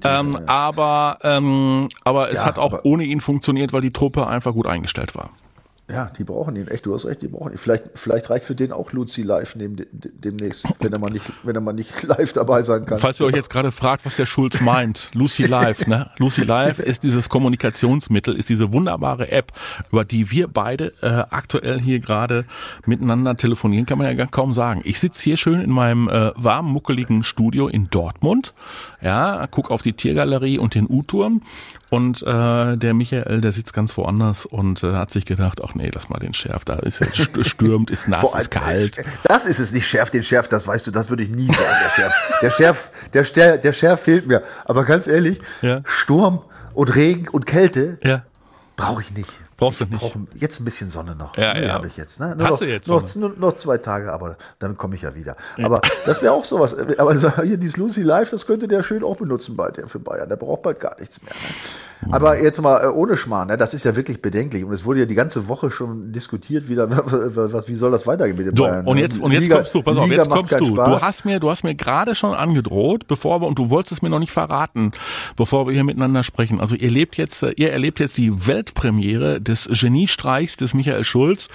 [0.02, 0.40] Ja, ähm, ja.
[0.46, 4.66] Aber ähm, aber es ja, hat auch ohne ihn funktioniert, weil die Truppe einfach gut
[4.66, 5.30] eingestellt war.
[5.92, 7.58] Ja, die brauchen ihn echt, du hast recht, die brauchen ihn.
[7.58, 11.54] Vielleicht, vielleicht reicht für den auch Luzi live neben, demnächst, wenn er mal nicht, wenn
[11.54, 12.98] er mal nicht live dabei sein kann.
[12.98, 16.10] Falls ihr euch jetzt gerade fragt, was der Schulz meint, Lucy Live, ne?
[16.16, 19.52] Lucy Live ist dieses Kommunikationsmittel, ist diese wunderbare App,
[19.90, 22.46] über die wir beide äh, aktuell hier gerade
[22.86, 24.80] miteinander telefonieren, kann man ja kaum sagen.
[24.84, 28.54] Ich sitze hier schön in meinem äh, warmen, muckeligen Studio in Dortmund,
[29.02, 31.42] ja, guck auf die Tiergalerie und den U-Turm
[31.90, 35.81] und äh, der Michael, der sitzt ganz woanders und äh, hat sich gedacht, ach nee,
[35.90, 39.02] lass mal den Schärf, da ist jetzt stürmt, ist nass, ist kalt.
[39.24, 41.76] Das ist es nicht, Schärf, den Schärf, das weißt du, das würde ich nie sagen,
[41.84, 42.14] der Schärf.
[42.42, 44.42] Der Schärf, der, der, der Schärf fehlt mir.
[44.64, 45.80] Aber ganz ehrlich, ja.
[45.84, 46.42] Sturm
[46.74, 48.22] und Regen und Kälte ja.
[48.76, 49.30] brauche ich nicht.
[49.56, 50.16] Brauchst du nicht.
[50.34, 51.36] jetzt ein bisschen Sonne noch.
[51.36, 51.72] Ja, ja.
[51.74, 52.18] habe ich jetzt.
[52.18, 52.34] Ne?
[52.34, 55.14] Nur Hast noch, du jetzt noch, nur, noch zwei Tage, aber dann komme ich ja
[55.14, 55.36] wieder.
[55.56, 55.66] Ja.
[55.66, 56.76] Aber das wäre auch sowas.
[56.98, 57.14] Aber
[57.44, 60.28] hier dieses Lucy Live, das könnte der schön auch benutzen bald für Bayern.
[60.28, 61.32] Der braucht bald gar nichts mehr.
[61.32, 61.54] Ne?
[62.04, 62.14] Mhm.
[62.14, 63.56] Aber jetzt mal äh, ohne Schmarrn, ne?
[63.56, 64.64] das ist ja wirklich bedenklich.
[64.64, 66.90] Und es wurde ja die ganze Woche schon diskutiert, wieder,
[67.52, 68.86] was, wie soll das weitergehen mit dem so, Bayern?
[68.86, 69.02] Und ne?
[69.02, 70.66] jetzt, und jetzt Liga, kommst du, pass auf, jetzt kommst du.
[70.66, 70.88] Spaß.
[70.88, 74.02] Du hast mir, du hast mir gerade schon angedroht, bevor wir, und du wolltest es
[74.02, 74.92] mir noch nicht verraten,
[75.36, 76.60] bevor wir hier miteinander sprechen.
[76.60, 81.48] Also ihr lebt jetzt, ihr erlebt jetzt die Weltpremiere des des Geniestreichs des Michael Schulz.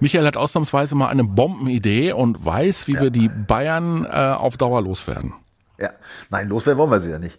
[0.00, 3.02] Michael hat ausnahmsweise mal eine Bombenidee und weiß, wie ja.
[3.02, 5.34] wir die Bayern äh, auf Dauer loswerden.
[5.78, 5.90] Ja,
[6.30, 7.38] nein, loswerden wollen wir sie ja nicht.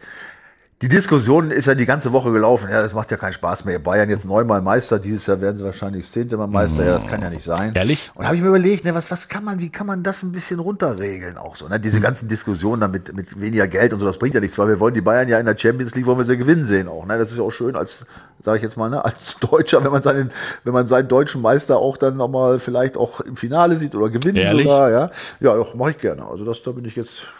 [0.86, 2.70] Die Diskussion ist ja die ganze Woche gelaufen.
[2.70, 3.80] Ja, das macht ja keinen Spaß mehr.
[3.80, 5.00] Bayern jetzt neunmal Meister.
[5.00, 6.86] Dieses Jahr werden sie wahrscheinlich das zehnte Mal Meister.
[6.86, 7.74] Ja, das kann ja nicht sein.
[7.74, 8.12] Ehrlich?
[8.14, 10.32] Und habe ich mir überlegt, ne, was, was kann man, wie kann man das ein
[10.32, 11.68] bisschen runterregeln auch so?
[11.68, 11.80] Ne?
[11.80, 12.04] Diese mhm.
[12.04, 13.10] ganzen Diskussionen da mit,
[13.42, 15.48] weniger Geld und so, das bringt ja nichts, weil wir wollen die Bayern ja in
[15.48, 17.08] der Champions League, wollen wir sie gewinnen sehen auch.
[17.08, 17.18] Ne?
[17.18, 18.06] Das ist ja auch schön als,
[18.44, 20.32] sage ich jetzt mal, ne, als Deutscher, wenn man seinen,
[20.66, 24.38] wenn man seinen deutschen Meister auch dann nochmal vielleicht auch im Finale sieht oder gewinnen
[24.38, 24.68] Ehrlich?
[24.68, 24.92] sogar.
[24.92, 26.28] Ja, ja, doch mache ich gerne.
[26.28, 27.24] Also das, da bin ich jetzt.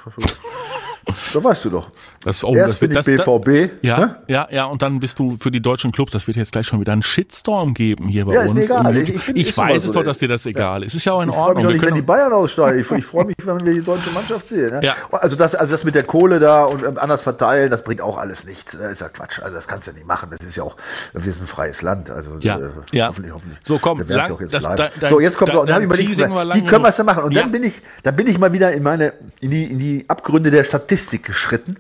[1.34, 1.92] Da weißt du doch.
[2.26, 3.84] Das, oh, Erst das bin ich BVB.
[3.84, 4.16] ja, ne?
[4.28, 6.12] ja, ja, und dann bist du für die deutschen Clubs.
[6.12, 8.68] Das wird jetzt gleich schon wieder einen Shitstorm geben hier bei ja, uns.
[8.98, 10.88] Ich, ich, ich weiß es so, doch, dass dir das egal ja.
[10.88, 10.96] ist.
[10.96, 11.58] Ist ja auch in ich Ordnung.
[11.58, 12.80] Ich freue mich nicht, wenn die Bayern aussteigen.
[12.80, 14.72] Ich, ich freue mich, wenn wir die deutsche Mannschaft sehen.
[14.72, 14.80] Ne?
[14.84, 14.96] Ja.
[15.12, 18.18] Also das, also das mit der Kohle da und ähm, anders verteilen, das bringt auch
[18.18, 18.72] alles nichts.
[18.72, 19.40] Das ist ja Quatsch.
[19.44, 20.32] Also das kannst du ja nicht machen.
[20.32, 20.78] Das ist ja auch,
[21.14, 22.10] wir sind ein freies Land.
[22.10, 22.58] Also ja.
[22.58, 23.10] Äh, ja.
[23.10, 23.60] hoffentlich, hoffentlich.
[23.62, 25.86] So komm, lang, auch jetzt das, da, da, so jetzt kommt da, dann habe ich
[25.86, 26.10] überlegt,
[26.56, 27.24] wie können wir es denn machen?
[27.24, 30.06] Und dann bin ich, dann bin ich mal wieder in meine, in die, in die
[30.08, 31.78] Abgründe der Statistik geschritten.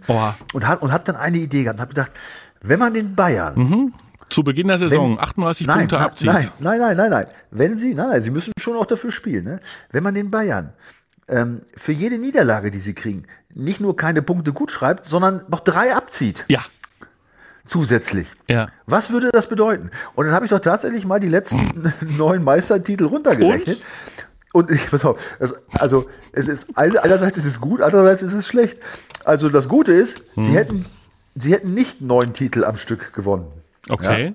[0.53, 2.11] Und hat, und hat dann eine Idee gehabt und hat gedacht,
[2.61, 3.93] wenn man den Bayern mhm.
[4.29, 6.27] Zu Beginn der Saison wenn, 38 nein, Punkte abzieht.
[6.27, 7.27] Nein, nein, nein, nein, nein.
[7.51, 9.45] Wenn sie, nein, nein, sie müssen schon auch dafür spielen.
[9.45, 9.59] Ne?
[9.91, 10.73] Wenn man den Bayern
[11.27, 15.59] ähm, für jede Niederlage, die sie kriegen, nicht nur keine Punkte gut schreibt, sondern noch
[15.59, 16.45] drei abzieht.
[16.47, 16.61] Ja.
[17.65, 18.27] Zusätzlich.
[18.47, 18.69] Ja.
[18.85, 19.89] Was würde das bedeuten?
[20.13, 23.77] Und dann habe ich doch tatsächlich mal die letzten neun Meistertitel runtergerechnet.
[23.77, 24.24] Und?
[24.55, 28.47] Und ich, pass auf, das, also es ist einerseits ist es gut, andererseits ist es
[28.47, 28.79] schlecht.
[29.25, 30.43] Also das Gute ist, hm.
[30.43, 30.85] sie hätten,
[31.35, 33.47] sie hätten nicht neun Titel am Stück gewonnen.
[33.89, 34.27] Okay.
[34.27, 34.31] Ja?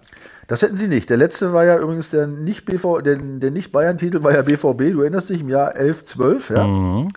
[0.46, 1.08] Das hätten sie nicht.
[1.08, 4.92] Der letzte war ja übrigens der nicht BV, der, der nicht Bayern-Titel war ja BVB,
[4.92, 6.66] du erinnerst dich, im Jahr 11, 12, ja.
[6.66, 7.08] Mhm.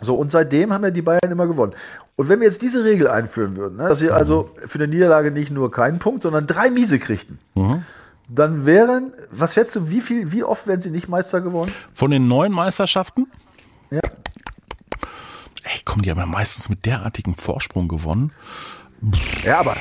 [0.00, 1.74] So, und seitdem haben ja die Bayern immer gewonnen.
[2.14, 5.32] Und wenn wir jetzt diese Regel einführen würden, ne, dass sie also für eine Niederlage
[5.32, 7.82] nicht nur keinen Punkt, sondern drei Miese kriegten, mhm
[8.28, 11.72] dann wären, was schätzt du, wie viel, wie oft wären sie nicht Meister geworden?
[11.94, 13.26] Von den neun Meisterschaften?
[13.90, 14.00] Ja.
[15.62, 18.32] Ey, komm, die haben ja meistens mit derartigem Vorsprung gewonnen.
[19.44, 19.76] Ja, aber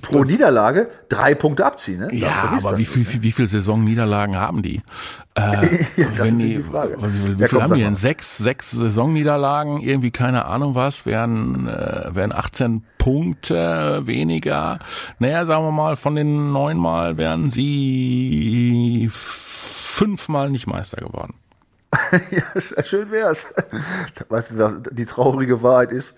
[0.00, 2.00] pro Niederlage drei Punkte abziehen.
[2.00, 2.14] Ne?
[2.14, 4.80] Ja, aber wie viel, wie, wie viel Saisonniederlagen haben die?
[5.34, 6.96] Äh, Ja, das wenn ist die, die Frage.
[7.00, 7.94] Wie, wie Ja, viel haben die denn?
[7.94, 14.78] Sechs, sechs Saisonniederlagen, irgendwie keine Ahnung was, wären, äh, wären 18 Punkte weniger.
[15.18, 21.34] Naja, sagen wir mal, von den neun Mal wären sie fünfmal nicht Meister geworden.
[22.30, 23.52] Ja, schön wär's.
[24.28, 26.14] Weißt du, was die traurige Wahrheit ist?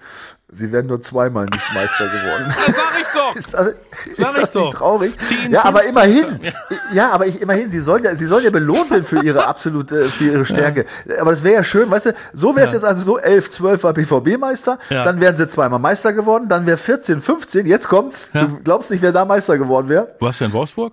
[0.54, 2.54] Sie werden nur zweimal nicht Meister geworden.
[2.66, 3.34] Sag ich doch!
[3.36, 3.68] Ist, das-
[4.04, 4.66] ist Sag ich das doch.
[4.66, 5.16] nicht traurig?
[5.18, 6.40] Ziehen Ja, aber immerhin.
[6.92, 10.10] Ja, aber ich, immerhin, sie sollen ja, sie sollen ja belohnt werden für ihre absolute,
[10.10, 10.84] für ihre Stärke.
[11.20, 13.82] Aber das wäre ja schön, weißt du, so wäre es jetzt also so, 11, 12
[13.84, 15.04] war BVB-Meister, Ja.
[15.04, 18.44] dann wären sie zweimal Meister geworden, dann wäre 14, 15, jetzt kommt's, Ja.
[18.44, 20.14] du glaubst nicht, wer da Meister geworden wäre?
[20.20, 20.92] Was denn, Wolfsburg?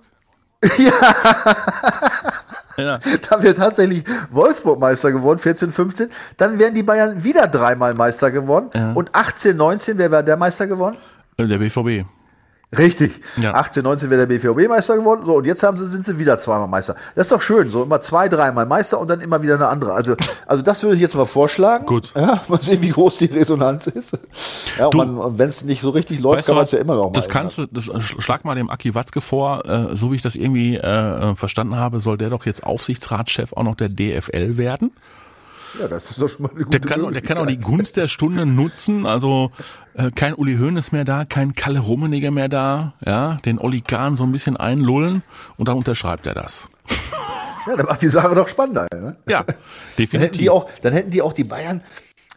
[0.78, 0.92] Ja.
[2.76, 6.10] Dann wäre tatsächlich Wolfsburg Meister geworden, 14, 15.
[6.36, 8.70] Dann wären die Bayern wieder dreimal Meister geworden.
[8.94, 10.96] Und 18, 19, wer wäre der Meister geworden?
[11.38, 11.46] Ja.
[11.46, 12.06] Der BVB.
[12.78, 13.20] Richtig.
[13.40, 13.54] Ja.
[13.54, 15.22] 18, 19 wäre der BVB Meister geworden.
[15.26, 16.94] So, und jetzt haben sie, sind sie wieder zweimal Meister.
[17.16, 17.68] Das ist doch schön.
[17.68, 19.92] So immer zwei, dreimal Meister und dann immer wieder eine andere.
[19.92, 20.14] Also,
[20.46, 21.84] also das würde ich jetzt mal vorschlagen.
[21.86, 22.12] Gut.
[22.14, 24.16] Ja, mal sehen, wie groß die Resonanz ist.
[24.78, 26.78] Ja, und, Du- man- und wenn es nicht so richtig läuft, kann man es ja
[26.78, 27.86] immer noch mal Das kannst du, das,
[28.18, 31.98] schlag mal dem Aki Watzke vor, äh, so wie ich das irgendwie äh, verstanden habe,
[31.98, 34.92] soll der doch jetzt Aufsichtsratschef auch noch der DFL werden.
[35.78, 37.58] Ja, das ist doch schon mal eine gute Der kann, der kann auch die.
[37.58, 39.06] Gunst der Stunde nutzen.
[39.06, 39.52] Also
[39.94, 42.94] äh, kein Uli Hoeneß mehr da, kein Kalle Rummenigge mehr da.
[43.04, 45.22] Ja, den Olli Kahn so ein bisschen einlullen
[45.56, 46.68] und dann unterschreibt er das.
[47.66, 48.86] Ja, dann macht die Sache doch spannender.
[48.92, 49.16] Ne?
[49.28, 49.60] Ja, Dann hätten
[49.98, 50.38] definitiv.
[50.40, 51.82] die auch, dann hätten die auch die Bayern,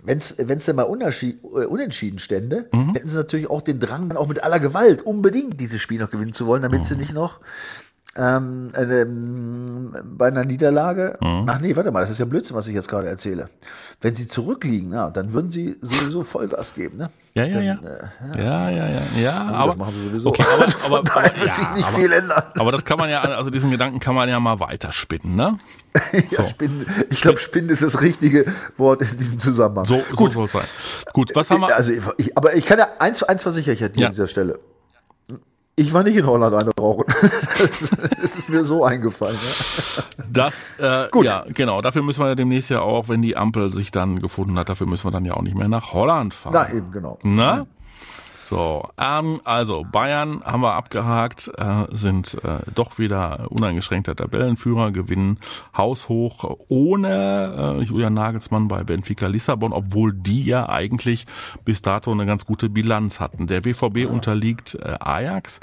[0.04, 2.94] wenn es denn mal äh, unentschieden stände, Mhm.
[2.94, 6.10] hätten sie natürlich auch den Drang, dann auch mit aller Gewalt unbedingt dieses Spiel noch
[6.10, 6.84] gewinnen zu wollen, damit Mhm.
[6.84, 7.40] sie nicht noch
[8.16, 11.46] ähm, äh, ähm, bei einer Niederlage, Mhm.
[11.48, 13.50] ach nee, warte mal, das ist ja Blödsinn, was ich jetzt gerade erzähle.
[14.02, 17.10] Wenn sie zurückliegen, na, dann würden sie sowieso Vollgas geben, ne?
[17.36, 17.76] ja, ja, ja.
[17.76, 19.02] Dann, äh, Ja, ja, ja.
[19.20, 20.30] Ja, aber, aber, das machen sie sowieso.
[20.30, 22.44] Okay, aber, aber, daher aber, wird sich ja, nicht aber, viel ändern.
[22.56, 25.58] aber das kann man ja, also diesen Gedanken kann man ja mal weiterspinnen, ne?
[26.32, 28.46] Ja, Spinnen, ich glaube, Spinnen ist das richtige
[28.78, 29.86] Wort in diesem Zusammenhang.
[29.86, 30.66] So, so soll es sein.
[31.14, 31.76] Gut, was haben wir?
[31.76, 34.08] Also, ich, aber ich kann ja eins, eins versichere ich ja dir Ja.
[34.08, 34.60] an dieser Stelle.
[35.76, 37.06] Ich war nicht in Holland eine rauchen.
[37.08, 37.90] Das,
[38.22, 39.38] das ist mir so eingefallen.
[39.42, 40.04] Ja.
[40.32, 41.26] Das, äh, Gut.
[41.26, 41.82] ja, genau.
[41.82, 44.86] Dafür müssen wir ja demnächst ja auch, wenn die Ampel sich dann gefunden hat, dafür
[44.86, 46.54] müssen wir dann ja auch nicht mehr nach Holland fahren.
[46.54, 47.18] Na, eben, genau.
[47.24, 47.66] Na?
[48.54, 55.40] So, ähm, also Bayern haben wir abgehakt, äh, sind äh, doch wieder uneingeschränkter Tabellenführer, gewinnen
[55.76, 61.26] haushoch ohne äh, Julian Nagelsmann bei Benfica Lissabon, obwohl die ja eigentlich
[61.66, 63.48] bis dato eine ganz gute Bilanz hatten.
[63.48, 65.60] Der BVB unterliegt äh, Ajax,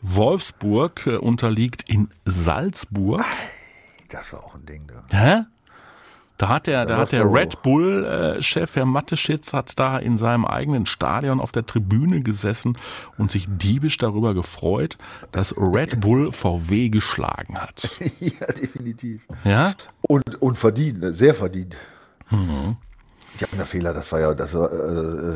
[0.00, 3.22] Wolfsburg äh, unterliegt in Salzburg.
[4.08, 4.86] Das war auch ein Ding.
[4.86, 5.04] Da.
[5.14, 5.42] Hä?
[6.40, 7.30] Da hat der, da hat der.
[7.30, 12.78] Red Bull-Chef, Herr Matteschitz, hat da in seinem eigenen Stadion auf der Tribüne gesessen
[13.18, 14.96] und sich diebisch darüber gefreut,
[15.32, 17.94] dass Red Bull VW geschlagen hat.
[18.20, 19.26] ja, definitiv.
[19.44, 19.74] Ja?
[20.00, 21.76] Und, und verdient, ne, sehr verdient.
[22.30, 22.78] Mhm.
[23.40, 25.34] Ich habe einen Fehler, das war ja, das, war, äh,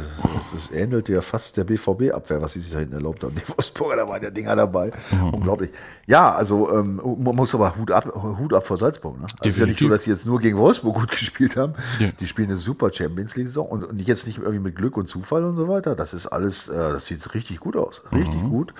[0.52, 3.34] das ähnelte ja fast der BVB-Abwehr, was sie sich da hinten erlaubt haben.
[3.36, 4.92] Die Wolfsburger, da waren ja Dinger dabei.
[5.10, 5.32] Mhm.
[5.32, 5.70] Unglaublich.
[6.06, 9.16] Ja, also ähm, man muss aber Hut ab, Hut ab vor Salzburg.
[9.18, 9.22] Ne?
[9.22, 11.72] Also es ist ja nicht so, dass sie jetzt nur gegen Wolfsburg gut gespielt haben.
[11.98, 12.08] Ja.
[12.20, 15.42] Die spielen eine super Champions League-Saison und, und jetzt nicht irgendwie mit Glück und Zufall
[15.42, 15.94] und so weiter.
[15.96, 18.02] Das ist alles, äh, das sieht richtig gut aus.
[18.12, 18.50] Richtig Mhm.
[18.50, 18.74] gut.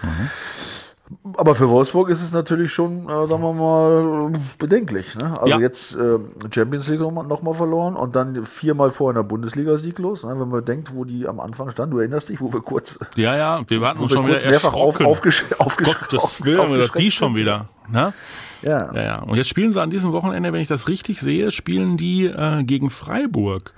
[1.37, 5.15] Aber für Wolfsburg ist es natürlich schon, äh, sagen wir mal, bedenklich.
[5.17, 5.39] Ne?
[5.39, 5.59] Also Ja.
[5.61, 6.19] jetzt äh,
[6.53, 10.25] Champions League nochmal noch mal verloren und dann viermal vor in der Bundesliga sieglos.
[10.25, 10.35] Ne?
[10.39, 13.37] Wenn man denkt, wo die am Anfang standen, du erinnerst dich, wo wir kurz, Ja,
[13.37, 16.71] ja, wir hatten wo uns wir schon wieder mehrfach auf, aufgesch aufgesch Gottes Willen, haben
[16.71, 17.69] wir gesagt, die aufgeschreckt schon wieder.
[17.89, 18.15] Ne?
[18.63, 18.93] Ja.
[18.95, 19.23] Ja, ja.
[19.23, 22.65] Und jetzt spielen sie an diesem Wochenende, wenn ich das richtig sehe, spielen die äh,
[22.65, 23.75] gegen Freiburg.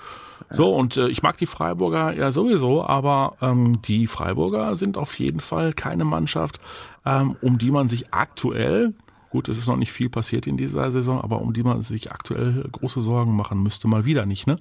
[0.51, 5.19] So, und äh, ich mag die Freiburger ja sowieso, aber ähm, die Freiburger sind auf
[5.19, 6.61] jeden Fall keine Mannschaft,
[7.05, 8.95] ähm, um die man sich aktuell,
[9.31, 12.13] gut, es ist noch nicht viel passiert in dieser Saison, aber um die man sich
[12.13, 14.57] aktuell große Sorgen machen müsste, mal wieder nicht, ne?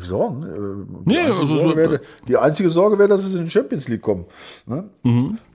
[0.00, 0.42] Sorgen?
[0.42, 3.44] Äh, Nee, die, einzige also so- Sorge wäre, die einzige Sorge wäre, dass es in
[3.44, 4.24] die Champions League kommen.
[4.66, 4.84] Ne?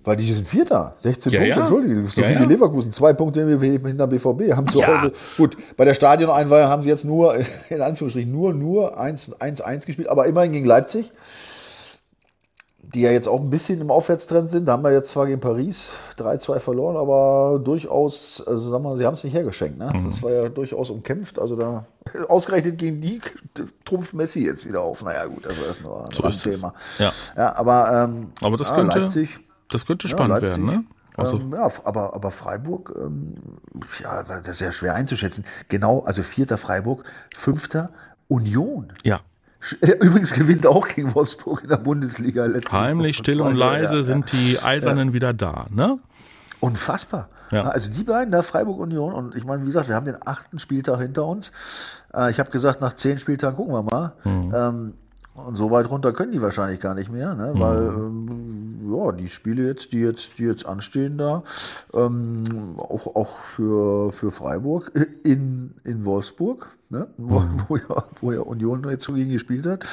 [0.04, 1.34] Weil die sind Vierter, 16 Mhm.
[1.34, 1.60] Ja, Punkte, ja.
[1.80, 4.86] Entschuldige, so Ja, viel wie Leverkusen, zwei Punkte hinter BVB, haben zu.
[4.86, 7.36] Hause, gut, bei der Stadioneinweihung haben sie jetzt nur,
[7.70, 11.12] in Anführungsstrichen, nur, nur 1-1 gespielt, aber immerhin gegen Leipzig,
[12.94, 15.42] die ja jetzt auch ein bisschen im Aufwärtstrend sind, da haben wir jetzt zwar gegen
[15.42, 19.92] Paris 3-2 verloren, aber durchaus, also sagen wir mal, sie haben es nicht hergeschenkt, ne?
[19.94, 20.10] Mhm.
[20.10, 21.86] Das war ja durchaus umkämpft, also da,
[22.30, 23.22] ausgerechnet gegen die
[23.84, 26.50] trumpft Messi jetzt wieder auf, naja gut, also das ist nur ein So.
[26.50, 26.74] Thema.
[26.98, 27.12] Ja.
[27.36, 30.84] Ja, aber, ähm, Aber das ja, könnte, Leipzig, das könnte ja, spannend Leipzig, werden, ne?
[31.18, 33.36] Also, ähm, ja, aber, aber Freiburg, ähm,
[34.02, 35.46] ja, das ist ja schwer einzuschätzen.
[35.68, 37.04] Genau, also vierter Freiburg,
[37.36, 37.90] fünfter
[38.28, 38.94] Union.
[39.04, 39.20] ja.
[40.02, 42.74] Übrigens gewinnt auch gegen Wolfsburg in der Bundesliga letztlich.
[42.74, 45.14] Heimlich, still und leise ja, sind die Eisernen ja.
[45.14, 46.00] wieder da, ne?
[46.60, 47.30] Unfassbar.
[47.52, 47.64] Ja.
[47.64, 50.60] Also die beiden, da Freiburg Union und ich meine, wie gesagt, wir haben den achten
[50.60, 51.52] Spieltag hinter uns.
[52.14, 54.14] Äh, ich habe gesagt, nach zehn Spieltagen gucken wir mal.
[54.24, 54.54] Mhm.
[54.54, 54.94] Ähm,
[55.46, 57.54] und so weit runter können die wahrscheinlich gar nicht mehr, ne?
[57.56, 58.30] weil mhm.
[58.30, 61.44] ähm, ja, die Spiele jetzt, die jetzt, die jetzt anstehen da,
[61.94, 64.92] ähm, auch, auch für, für Freiburg
[65.24, 67.08] in, in Wolfsburg, ne?
[67.18, 67.62] wo, mhm.
[67.68, 69.86] wo, ja, wo ja Union jetzt gegen gespielt hat,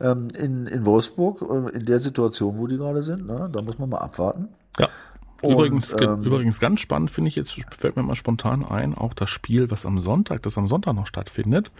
[0.00, 3.48] ähm, in, in Wolfsburg, äh, in der Situation, wo die gerade sind, ne?
[3.52, 4.48] da muss man mal abwarten.
[4.78, 4.88] Ja.
[5.42, 9.14] Übrigens, und, ähm, übrigens ganz spannend finde ich jetzt, fällt mir mal spontan ein, auch
[9.14, 11.70] das Spiel, was am Sonntag, das am Sonntag noch stattfindet.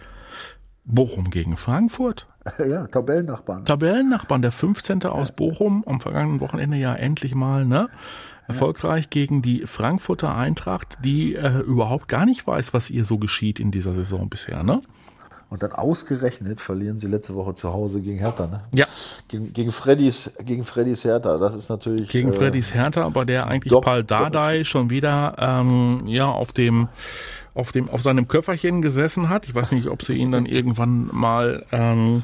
[0.89, 2.27] Bochum gegen Frankfurt.
[2.57, 3.65] Ja, Tabellennachbarn.
[3.65, 5.03] Tabellennachbarn, der 15.
[5.05, 7.89] aus Bochum, am vergangenen Wochenende ja endlich mal, ne?
[8.47, 9.09] Erfolgreich ja.
[9.11, 13.69] gegen die Frankfurter Eintracht, die äh, überhaupt gar nicht weiß, was ihr so geschieht in
[13.69, 14.81] dieser Saison bisher, ne?
[15.49, 18.61] Und dann ausgerechnet verlieren sie letzte Woche zu Hause gegen Hertha, ne?
[18.71, 18.85] Ja.
[19.27, 21.37] Gegen, gegen Freddys, gegen Freddys Hertha.
[21.37, 22.09] Das ist natürlich.
[22.09, 26.89] Gegen äh, Freddys Hertha, bei der eigentlich Paul Dardai schon wieder ähm, ja auf dem
[27.53, 29.47] auf dem auf seinem Köfferchen gesessen hat.
[29.47, 32.23] Ich weiß nicht, ob sie ihn dann irgendwann mal ähm,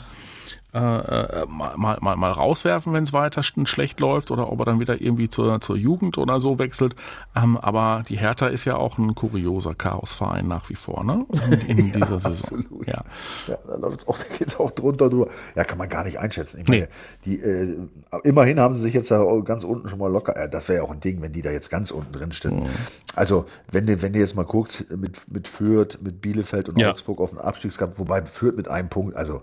[0.76, 4.82] äh, äh, mal, mal, mal rauswerfen, wenn es weiter schlecht läuft oder ob er dann
[4.82, 6.96] wieder irgendwie zur, zur Jugend oder so wechselt.
[7.34, 11.26] Ähm, aber die Hertha ist ja auch ein kurioser Chaosverein nach wie vor, ne?
[11.70, 12.60] In, in dieser ja, Saison.
[12.60, 12.88] Absolut.
[12.88, 13.06] Ja.
[13.48, 15.30] ja, da läuft's auch, da geht's auch drunter drüber.
[15.56, 16.60] Ja, kann man gar nicht einschätzen.
[16.60, 16.88] Ich meine, nee.
[17.24, 17.78] die, äh,
[18.24, 20.36] immerhin haben sie sich jetzt da ganz unten schon mal locker.
[20.36, 22.58] Äh, das wäre ja auch ein Ding, wenn die da jetzt ganz unten drin stehen.
[22.58, 22.70] Mhm.
[23.16, 26.92] Also, wenn du, wenn du jetzt mal guckst, mit, mit Fürth, mit Bielefeld und ja.
[26.92, 29.42] Augsburg auf den Abstiegskampf, wobei Fürth mit einem Punkt, also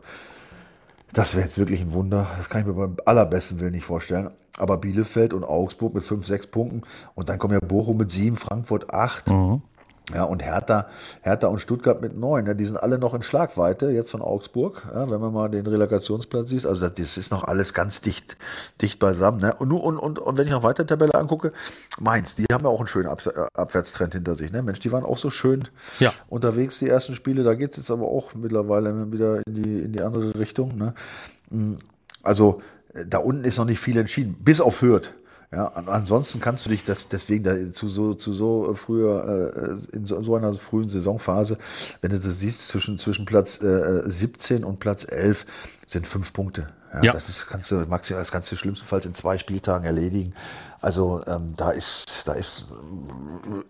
[1.13, 2.27] das wäre jetzt wirklich ein Wunder.
[2.37, 4.31] Das kann ich mir beim allerbesten Willen nicht vorstellen.
[4.59, 6.83] Aber Bielefeld und Augsburg mit fünf, sechs Punkten
[7.15, 9.29] und dann kommen ja Bochum mit sieben, Frankfurt acht.
[9.29, 9.63] Mhm.
[10.13, 10.89] Ja, und Hertha,
[11.23, 12.47] Hertha und Stuttgart mit neun.
[12.47, 14.83] Ja, die sind alle noch in Schlagweite jetzt von Augsburg.
[14.93, 16.67] Ja, wenn man mal den Relegationsplatz sieht.
[16.67, 18.37] Also das ist noch alles ganz dicht,
[18.81, 19.41] dicht beisammen.
[19.41, 19.55] Ne?
[19.55, 21.53] Und, und, und, und wenn ich noch weiter Tabelle angucke,
[22.01, 23.23] Mainz, die haben ja auch einen schönen Ab
[23.55, 24.51] Abwärtstrend hinter sich.
[24.51, 24.63] Ne?
[24.63, 25.69] Mensch, die waren auch so schön
[26.01, 26.13] ja.
[26.29, 27.45] unterwegs, die ersten Spiele.
[27.45, 30.77] Da geht es jetzt aber auch mittlerweile wieder in die, in die andere Richtung.
[30.77, 31.77] Ne?
[32.23, 32.61] Also
[33.07, 34.37] da unten ist noch nicht viel entschieden.
[34.41, 35.11] Bis auf Hürth.
[35.55, 39.97] Ja, ansonsten kannst du dich das deswegen da zu so zu so äh, früher äh,
[39.97, 41.59] in, so, in so einer frühen Saisonphase,
[42.01, 45.45] wenn du das siehst zwischen zwischen Platz äh, 17 und Platz 11
[45.87, 46.69] sind fünf Punkte.
[46.95, 47.13] Ja, ja.
[47.13, 50.35] Das ist, kannst du maximal, das kannst du schlimmstenfalls in zwei Spieltagen erledigen.
[50.81, 52.67] Also ähm, da ist, da ist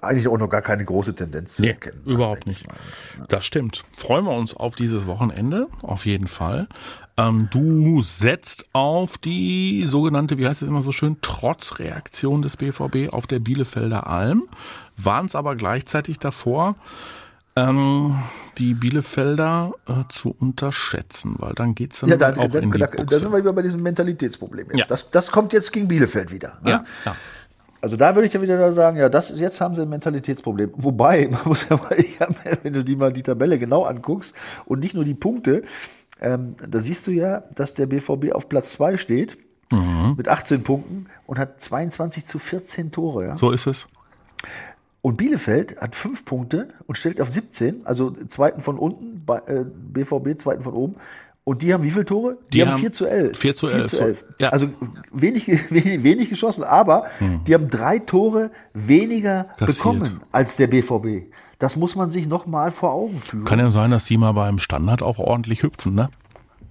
[0.00, 2.02] eigentlich auch noch gar keine große Tendenz zu nee, erkennen.
[2.04, 2.66] Überhaupt nicht.
[2.66, 2.76] Mal.
[3.28, 3.84] Das stimmt.
[3.96, 6.68] Freuen wir uns auf dieses Wochenende, auf jeden Fall.
[7.16, 13.12] Ähm, du setzt auf die sogenannte, wie heißt es immer so schön, Trotzreaktion des BVB
[13.12, 14.44] auf der Bielefelder Alm.
[14.96, 16.76] Waren es aber gleichzeitig davor,
[17.54, 18.18] ähm,
[18.56, 22.78] die Bielefelder äh, zu unterschätzen, weil dann geht's dann ja, da, auch da, in die
[22.78, 24.68] da, da sind wir wieder bei diesem Mentalitätsproblem.
[24.68, 24.78] Jetzt.
[24.78, 24.86] Ja.
[24.86, 26.58] Das, das kommt jetzt gegen Bielefeld wieder.
[26.62, 26.70] Ne?
[26.70, 27.16] Ja, ja.
[27.82, 30.72] Also da würde ich ja wieder sagen, ja, das jetzt haben sie ein Mentalitätsproblem.
[30.76, 31.96] Wobei, man muss ja mal,
[32.62, 35.64] wenn du die mal die Tabelle genau anguckst und nicht nur die Punkte,
[36.20, 39.36] ähm, da siehst du ja, dass der BVB auf Platz 2 steht
[39.72, 40.14] mhm.
[40.16, 43.26] mit 18 Punkten und hat 22 zu 14 Tore.
[43.26, 43.36] Ja?
[43.36, 43.88] So ist es.
[45.00, 50.40] Und Bielefeld hat fünf Punkte und stellt auf 17, also zweiten von unten, äh, BVB
[50.40, 50.94] zweiten von oben.
[51.44, 52.38] Und die haben wie viele Tore?
[52.46, 53.37] Die, die haben 4 zu 11.
[53.37, 53.90] 4 zu 11.
[53.90, 54.24] 4 zu 11.
[54.38, 54.48] Ja.
[54.50, 54.68] Also
[55.12, 57.42] wenig, wenig, wenig geschossen, aber hm.
[57.44, 59.78] die haben drei Tore weniger Kassiert.
[59.78, 61.33] bekommen als der BVB.
[61.59, 63.44] Das muss man sich nochmal vor Augen führen.
[63.44, 66.09] Kann ja sein, dass die mal beim Standard auch ordentlich hüpfen, ne?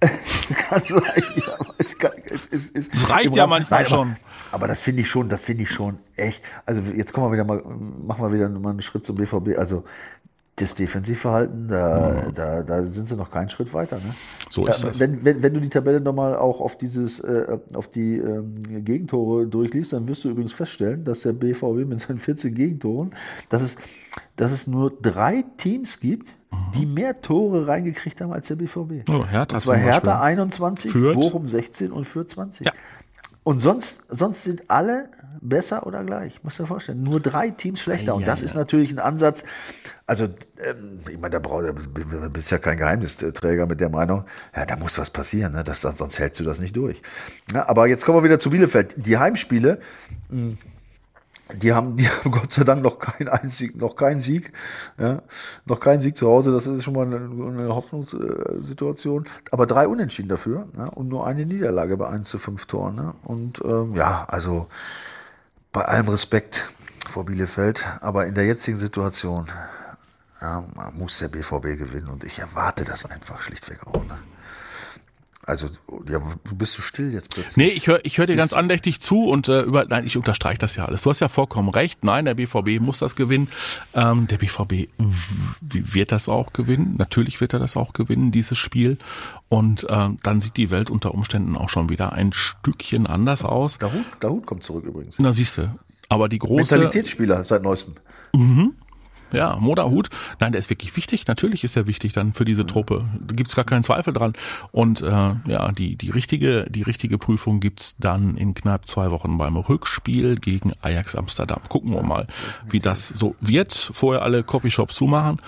[0.00, 4.16] kann sein, ja, es, kann, es, es, es, es reicht ja manchmal Nein, schon.
[4.50, 6.44] Aber das finde ich schon, das finde ich schon echt.
[6.66, 7.62] Also jetzt kommen wir wieder mal,
[8.04, 9.56] machen wir wieder mal einen Schritt zum BVB.
[9.56, 9.84] Also
[10.56, 12.34] das Defensivverhalten, da, mhm.
[12.34, 13.96] da, da sind sie noch keinen Schritt weiter.
[13.96, 14.14] Ne?
[14.50, 15.00] So ist das.
[15.00, 19.46] Wenn, wenn, wenn du die Tabelle nochmal auch auf dieses, äh, auf die ähm, Gegentore
[19.46, 23.14] durchliest, dann wirst du übrigens feststellen, dass der BVB mit seinen 14 Gegentoren,
[23.48, 23.76] dass es,
[24.36, 26.56] dass es nur drei Teams gibt, mhm.
[26.74, 29.08] die mehr Tore reingekriegt haben als der BVB.
[29.08, 31.14] Oh, Hertha und zwar Hertha 21, Fürth.
[31.14, 32.66] Bochum 16 und Fürth 20.
[32.66, 32.72] Ja.
[33.44, 35.08] Und sonst, sonst sind alle
[35.40, 36.42] besser oder gleich.
[36.44, 37.02] Muss dir vorstellen.
[37.02, 38.14] Nur drei Teams schlechter.
[38.14, 38.46] und das ja.
[38.46, 39.42] ist natürlich ein Ansatz.
[40.06, 44.24] Also, ähm, ich meine, da braucht, du bist ja kein Geheimnisträger mit der Meinung,
[44.54, 45.64] ja, da muss was passieren, ne?
[45.64, 47.02] das, sonst hältst du das nicht durch.
[47.52, 48.94] Ja, aber jetzt kommen wir wieder zu Bielefeld.
[48.96, 49.80] Die Heimspiele,
[50.28, 50.58] hm,
[51.54, 54.52] die haben, die haben Gott sei Dank noch keinen einzigen, noch keinen Sieg,
[54.98, 55.22] ja,
[55.66, 56.52] noch keinen Sieg zu Hause.
[56.52, 59.28] Das ist schon mal eine, eine Hoffnungssituation.
[59.50, 62.96] Aber drei Unentschieden dafür ja, und nur eine Niederlage bei 1 zu 5 Toren.
[62.96, 63.14] Ne?
[63.22, 64.66] Und ähm, ja, also
[65.72, 66.70] bei allem Respekt
[67.08, 69.46] vor Bielefeld, aber in der jetzigen Situation
[70.40, 74.04] ja, muss der BVB gewinnen und ich erwarte das einfach schlichtweg auch.
[74.04, 74.18] Ne?
[75.44, 75.68] Also,
[76.08, 77.56] ja, du bist so still jetzt plötzlich.
[77.56, 80.58] Nee, ich höre ich hör dir ganz andächtig zu und äh, über, nein, ich unterstreiche
[80.58, 81.02] das ja alles.
[81.02, 82.04] Du hast ja vollkommen recht.
[82.04, 83.48] Nein, der BVB muss das gewinnen.
[83.92, 84.88] Ähm, der BVB
[85.60, 86.94] wird das auch gewinnen.
[86.96, 88.98] Natürlich wird er das auch gewinnen, dieses Spiel.
[89.48, 93.78] Und äh, dann sieht die Welt unter Umständen auch schon wieder ein Stückchen anders aus.
[93.78, 95.16] Der Hut, der Hut kommt zurück übrigens.
[95.18, 95.74] Na, siehst du.
[96.08, 96.74] Aber die große.
[96.74, 97.94] Mentalitätsspieler seit neuestem.
[98.32, 98.74] Mhm.
[99.32, 100.10] Ja, Moderhut.
[100.40, 101.26] Nein, der ist wirklich wichtig.
[101.26, 103.04] Natürlich ist er wichtig dann für diese Truppe.
[103.20, 104.32] Da gibt's gar keinen Zweifel dran.
[104.70, 105.06] Und äh,
[105.46, 110.36] ja, die, die, richtige, die richtige Prüfung gibt's dann in knapp zwei Wochen beim Rückspiel
[110.36, 111.60] gegen Ajax Amsterdam.
[111.68, 112.26] Gucken wir mal,
[112.68, 113.72] wie das so wird.
[113.72, 115.38] Vorher alle Coffeeshops zumachen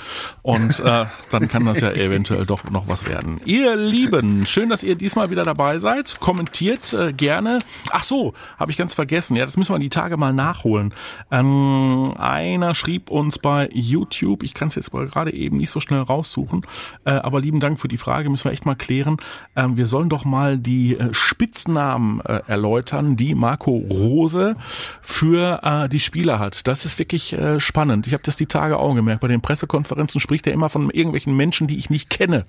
[0.42, 3.40] und äh, dann kann das ja eventuell doch noch was werden.
[3.44, 6.20] Ihr Lieben, schön, dass ihr diesmal wieder dabei seid.
[6.20, 7.58] Kommentiert äh, gerne.
[7.90, 9.36] Ach so, habe ich ganz vergessen.
[9.36, 10.94] Ja, das müssen wir die Tage mal nachholen.
[11.30, 14.42] Ähm, einer schrieb uns bei YouTube.
[14.42, 16.62] Ich kann es jetzt mal gerade eben nicht so schnell raussuchen.
[17.04, 19.16] Äh, aber lieben Dank für die Frage, müssen wir echt mal klären.
[19.56, 24.56] Ähm, wir sollen doch mal die äh, Spitznamen äh, erläutern, die Marco Rose
[25.02, 26.66] für äh, die Spieler hat.
[26.66, 28.06] Das ist wirklich äh, spannend.
[28.06, 29.20] Ich habe das die Tage auch gemerkt.
[29.20, 32.46] Bei den Pressekonferenzen spricht er immer von irgendwelchen Menschen, die ich nicht kenne.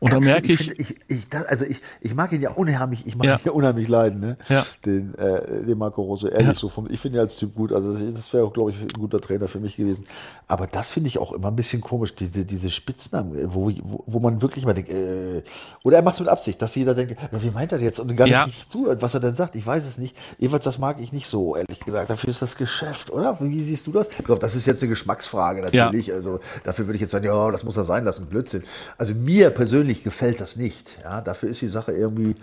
[0.00, 3.26] Und dann merke ich, ich, ich, also ich, ich mag ihn ja unheimlich, ich mag
[3.26, 3.34] ja.
[3.36, 4.36] ihn ja unheimlich leiden, ne?
[4.48, 4.64] Ja.
[4.84, 6.54] Den, äh, den Marco Rose, ehrlich ja.
[6.54, 6.68] so.
[6.68, 7.72] Vom, ich finde ihn als Typ gut.
[7.72, 10.06] Also das wäre auch, glaube ich, ein guter Trainer für mich gewesen.
[10.46, 14.20] Aber das finde ich auch immer ein bisschen komisch, diese, diese Spitznamen, wo, wo, wo
[14.20, 15.42] man wirklich mal denkt, äh,
[15.82, 18.00] oder er macht es mit Absicht, dass jeder denkt, ja, wie meint er jetzt?
[18.00, 18.46] Und gar ja.
[18.46, 19.56] nicht zuhört, was er denn sagt.
[19.56, 20.16] Ich weiß es nicht.
[20.38, 22.10] Jedenfalls, das mag ich nicht so, ehrlich gesagt.
[22.10, 23.38] Dafür ist das Geschäft, oder?
[23.40, 24.08] Wie siehst du das?
[24.40, 26.08] Das ist jetzt eine Geschmacksfrage natürlich.
[26.08, 26.14] Ja.
[26.14, 28.64] Also dafür würde ich jetzt sagen, ja, das muss er sein lassen, Blödsinn.
[28.96, 30.86] Also mir persönlich gefällt das nicht.
[31.02, 32.36] Ja, dafür ist die Sache irgendwie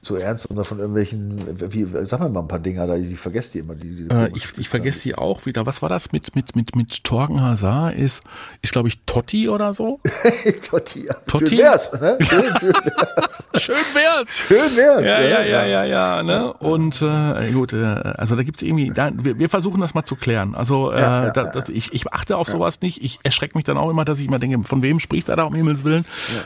[0.00, 1.38] zu ernst und von irgendwelchen,
[1.72, 3.74] wie, sag mal ein paar Dinger da, ich vergesse die immer.
[3.74, 5.66] Die, die äh, ich ich vergesse sie auch wieder.
[5.66, 7.94] Was war das mit, mit, mit, mit Torgen Hazard?
[7.94, 8.22] Ist,
[8.60, 10.00] ist glaube ich, Totti oder so?
[10.68, 11.14] Totti, ja.
[11.26, 11.48] Totti?
[11.48, 11.92] Schön wär's.
[11.92, 12.18] Ne?
[12.20, 13.44] Schön, schön wär's.
[13.62, 14.36] schön wär's.
[14.36, 15.06] Schön wär's.
[15.06, 16.22] Ja, ja, ja, ja, ja.
[16.22, 16.52] Ne?
[16.54, 20.16] Und äh, gut, äh, also da gibt's irgendwie, da, wir, wir versuchen das mal zu
[20.16, 20.54] klären.
[20.54, 23.02] Also äh, ja, ja, da, das, ich, ich achte auf sowas nicht.
[23.02, 25.44] Ich erschrecke mich dann auch immer, dass ich immer denke, von wem spricht er da
[25.44, 26.04] um Himmels Willen?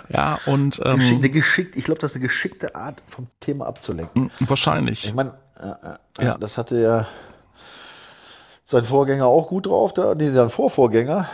[0.09, 4.31] Ja, und ähm, eine geschickt, ich glaube, das ist eine geschickte Art vom Thema abzulenken.
[4.41, 5.05] Wahrscheinlich.
[5.05, 6.39] Ich meine, äh, äh, ja.
[6.39, 7.07] das hatte ja
[8.67, 11.29] sein Vorgänger auch gut drauf, da, nee, sein Vorvorgänger.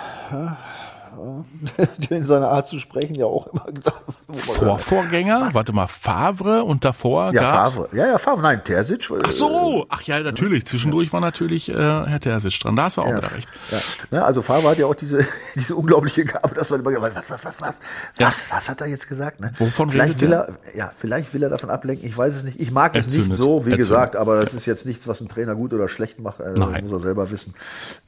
[2.11, 4.03] in seiner Art zu sprechen ja auch immer gedacht.
[4.29, 5.43] Vorvorgänger?
[5.47, 5.55] Was?
[5.55, 7.75] Warte mal, Favre und davor ja, gab's?
[7.75, 7.89] Favre.
[7.93, 9.09] Ja, ja, Favre, nein, Terzic.
[9.23, 10.67] Ach so, ach ja, natürlich.
[10.67, 11.13] Zwischendurch ja.
[11.15, 12.77] war natürlich äh, Herr Terzic dran.
[12.77, 13.19] Da hast du auch ja.
[13.19, 13.49] wieder recht.
[13.71, 13.79] Ja.
[14.11, 14.25] ja.
[14.25, 17.45] also Favre hat ja auch diese, diese unglaubliche Gabe, dass man immer was, was, was,
[17.45, 17.81] was, was,
[18.19, 19.41] was, was hat er jetzt gesagt?
[19.41, 19.53] Ne?
[19.59, 22.09] Wovon vielleicht will er, ja, vielleicht will er davon ablenken.
[22.09, 22.61] Ich weiß es nicht.
[22.61, 23.79] Ich mag es nicht so, wie Erzündet.
[23.79, 26.41] gesagt, aber das ist jetzt nichts, was ein Trainer gut oder schlecht macht.
[26.41, 27.55] Äh, muss er selber wissen.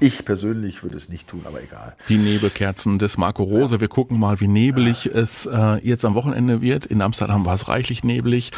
[0.01, 1.95] Ich persönlich würde es nicht tun, aber egal.
[2.09, 3.81] Die Nebelkerzen des Marco Rose.
[3.81, 6.87] Wir gucken mal, wie nebelig es äh, jetzt am Wochenende wird.
[6.87, 8.51] In Amsterdam war es reichlich nebelig.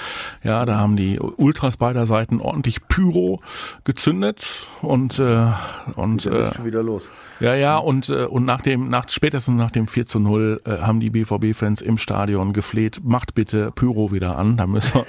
[0.42, 3.40] Ja, da haben die Ultras beider Seiten ordentlich Pyro
[3.84, 5.46] gezündet und äh,
[5.94, 7.10] und äh, schon wieder los.
[7.40, 10.78] Ja, ja, und, äh, und nach dem, nach, spätestens nach dem 4 zu 0 äh,
[10.78, 15.06] haben die BVB-Fans im Stadion gefleht, macht bitte Pyro wieder an, da müssen wir.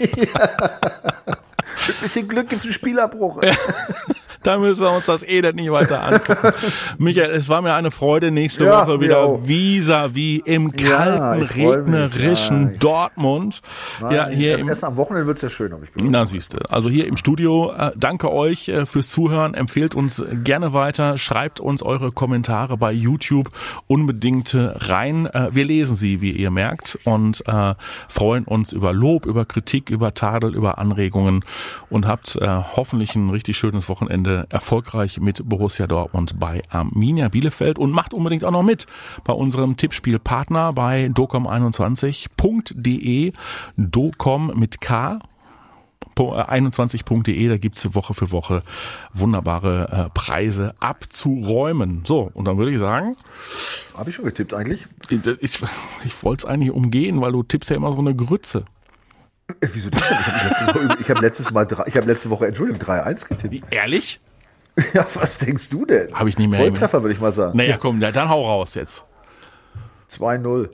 [1.86, 3.42] Mit bisschen Glück gibt's einen Spielabbruch.
[3.42, 3.52] Ja
[4.46, 6.52] da müssen wir uns das Elend nicht weiter angucken.
[6.98, 12.72] Michael, es war mir eine Freude, nächste ja, Woche wieder vis-à-vis im kalten, ja, regnerischen
[12.72, 13.60] ja, Dortmund.
[14.00, 16.10] Nein, ja, hier erst, im, erst am Wochenende wird's ja schön, habe ich gehört.
[16.10, 16.58] Na, siehste.
[16.70, 19.54] Also hier im Studio, äh, danke euch äh, fürs Zuhören.
[19.54, 21.18] Empfehlt uns gerne weiter.
[21.18, 23.50] Schreibt uns eure Kommentare bei YouTube
[23.88, 25.26] unbedingt äh, rein.
[25.26, 27.74] Äh, wir lesen sie, wie ihr merkt, und äh,
[28.08, 31.44] freuen uns über Lob, über Kritik, über Tadel, über Anregungen
[31.90, 37.78] und habt äh, hoffentlich ein richtig schönes Wochenende erfolgreich mit Borussia Dortmund bei Arminia Bielefeld
[37.78, 38.86] und macht unbedingt auch noch mit
[39.24, 43.32] bei unserem Tippspielpartner bei docom21.de.
[43.76, 45.18] Docom mit K
[46.16, 48.62] 21.de, da gibt's Woche für Woche
[49.12, 52.02] wunderbare äh, Preise abzuräumen.
[52.06, 53.16] So, und dann würde ich sagen.
[53.96, 54.86] Habe ich schon getippt eigentlich?
[55.10, 55.58] Ich, ich,
[56.04, 58.64] ich wollte es eigentlich umgehen, weil du tippst ja immer so eine Grütze.
[59.48, 60.18] Äh, wieso das denn?
[60.18, 63.72] Ich habe letzte, Woche, ich hab letztes Mal, ich habe letzte Woche, Entschuldigung, 3-1 getippt.
[63.72, 64.20] Ehrlich?
[64.92, 66.12] Ja, was denkst du denn?
[66.12, 66.60] Habe ich nicht mehr.
[66.60, 67.56] Volltreffer, würde ich mal sagen.
[67.56, 69.04] Naja, komm, dann hau raus jetzt.
[70.10, 70.68] 2-0.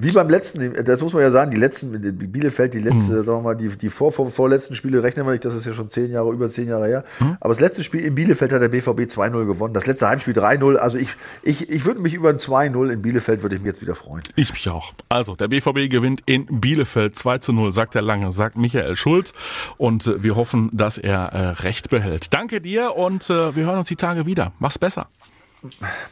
[0.00, 1.90] Wie beim letzten, das muss man ja sagen, die letzten,
[2.30, 3.24] Bielefeld, die letzte, mhm.
[3.24, 5.74] sagen wir mal, die, die vor, vor, vorletzten Spiele rechnen wir nicht, das ist ja
[5.74, 7.04] schon zehn Jahre, über zehn Jahre her.
[7.18, 7.36] Mhm.
[7.40, 9.74] Aber das letzte Spiel in Bielefeld hat der BVB 2-0 gewonnen.
[9.74, 10.76] Das letzte Heimspiel 3-0.
[10.76, 11.08] Also ich,
[11.42, 14.22] ich, ich würde mich über ein 2-0 in Bielefeld, würde ich mich jetzt wieder freuen.
[14.36, 14.92] Ich mich auch.
[15.08, 19.32] Also, der BVB gewinnt in Bielefeld 2 0, sagt der Lange, sagt Michael Schulz.
[19.78, 22.32] Und äh, wir hoffen, dass er äh, recht behält.
[22.32, 24.52] Danke dir und äh, wir hören uns die Tage wieder.
[24.60, 25.08] Mach's besser.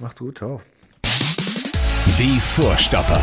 [0.01, 0.61] Macht's gut, ciao.
[2.19, 3.23] Die Vorstopper.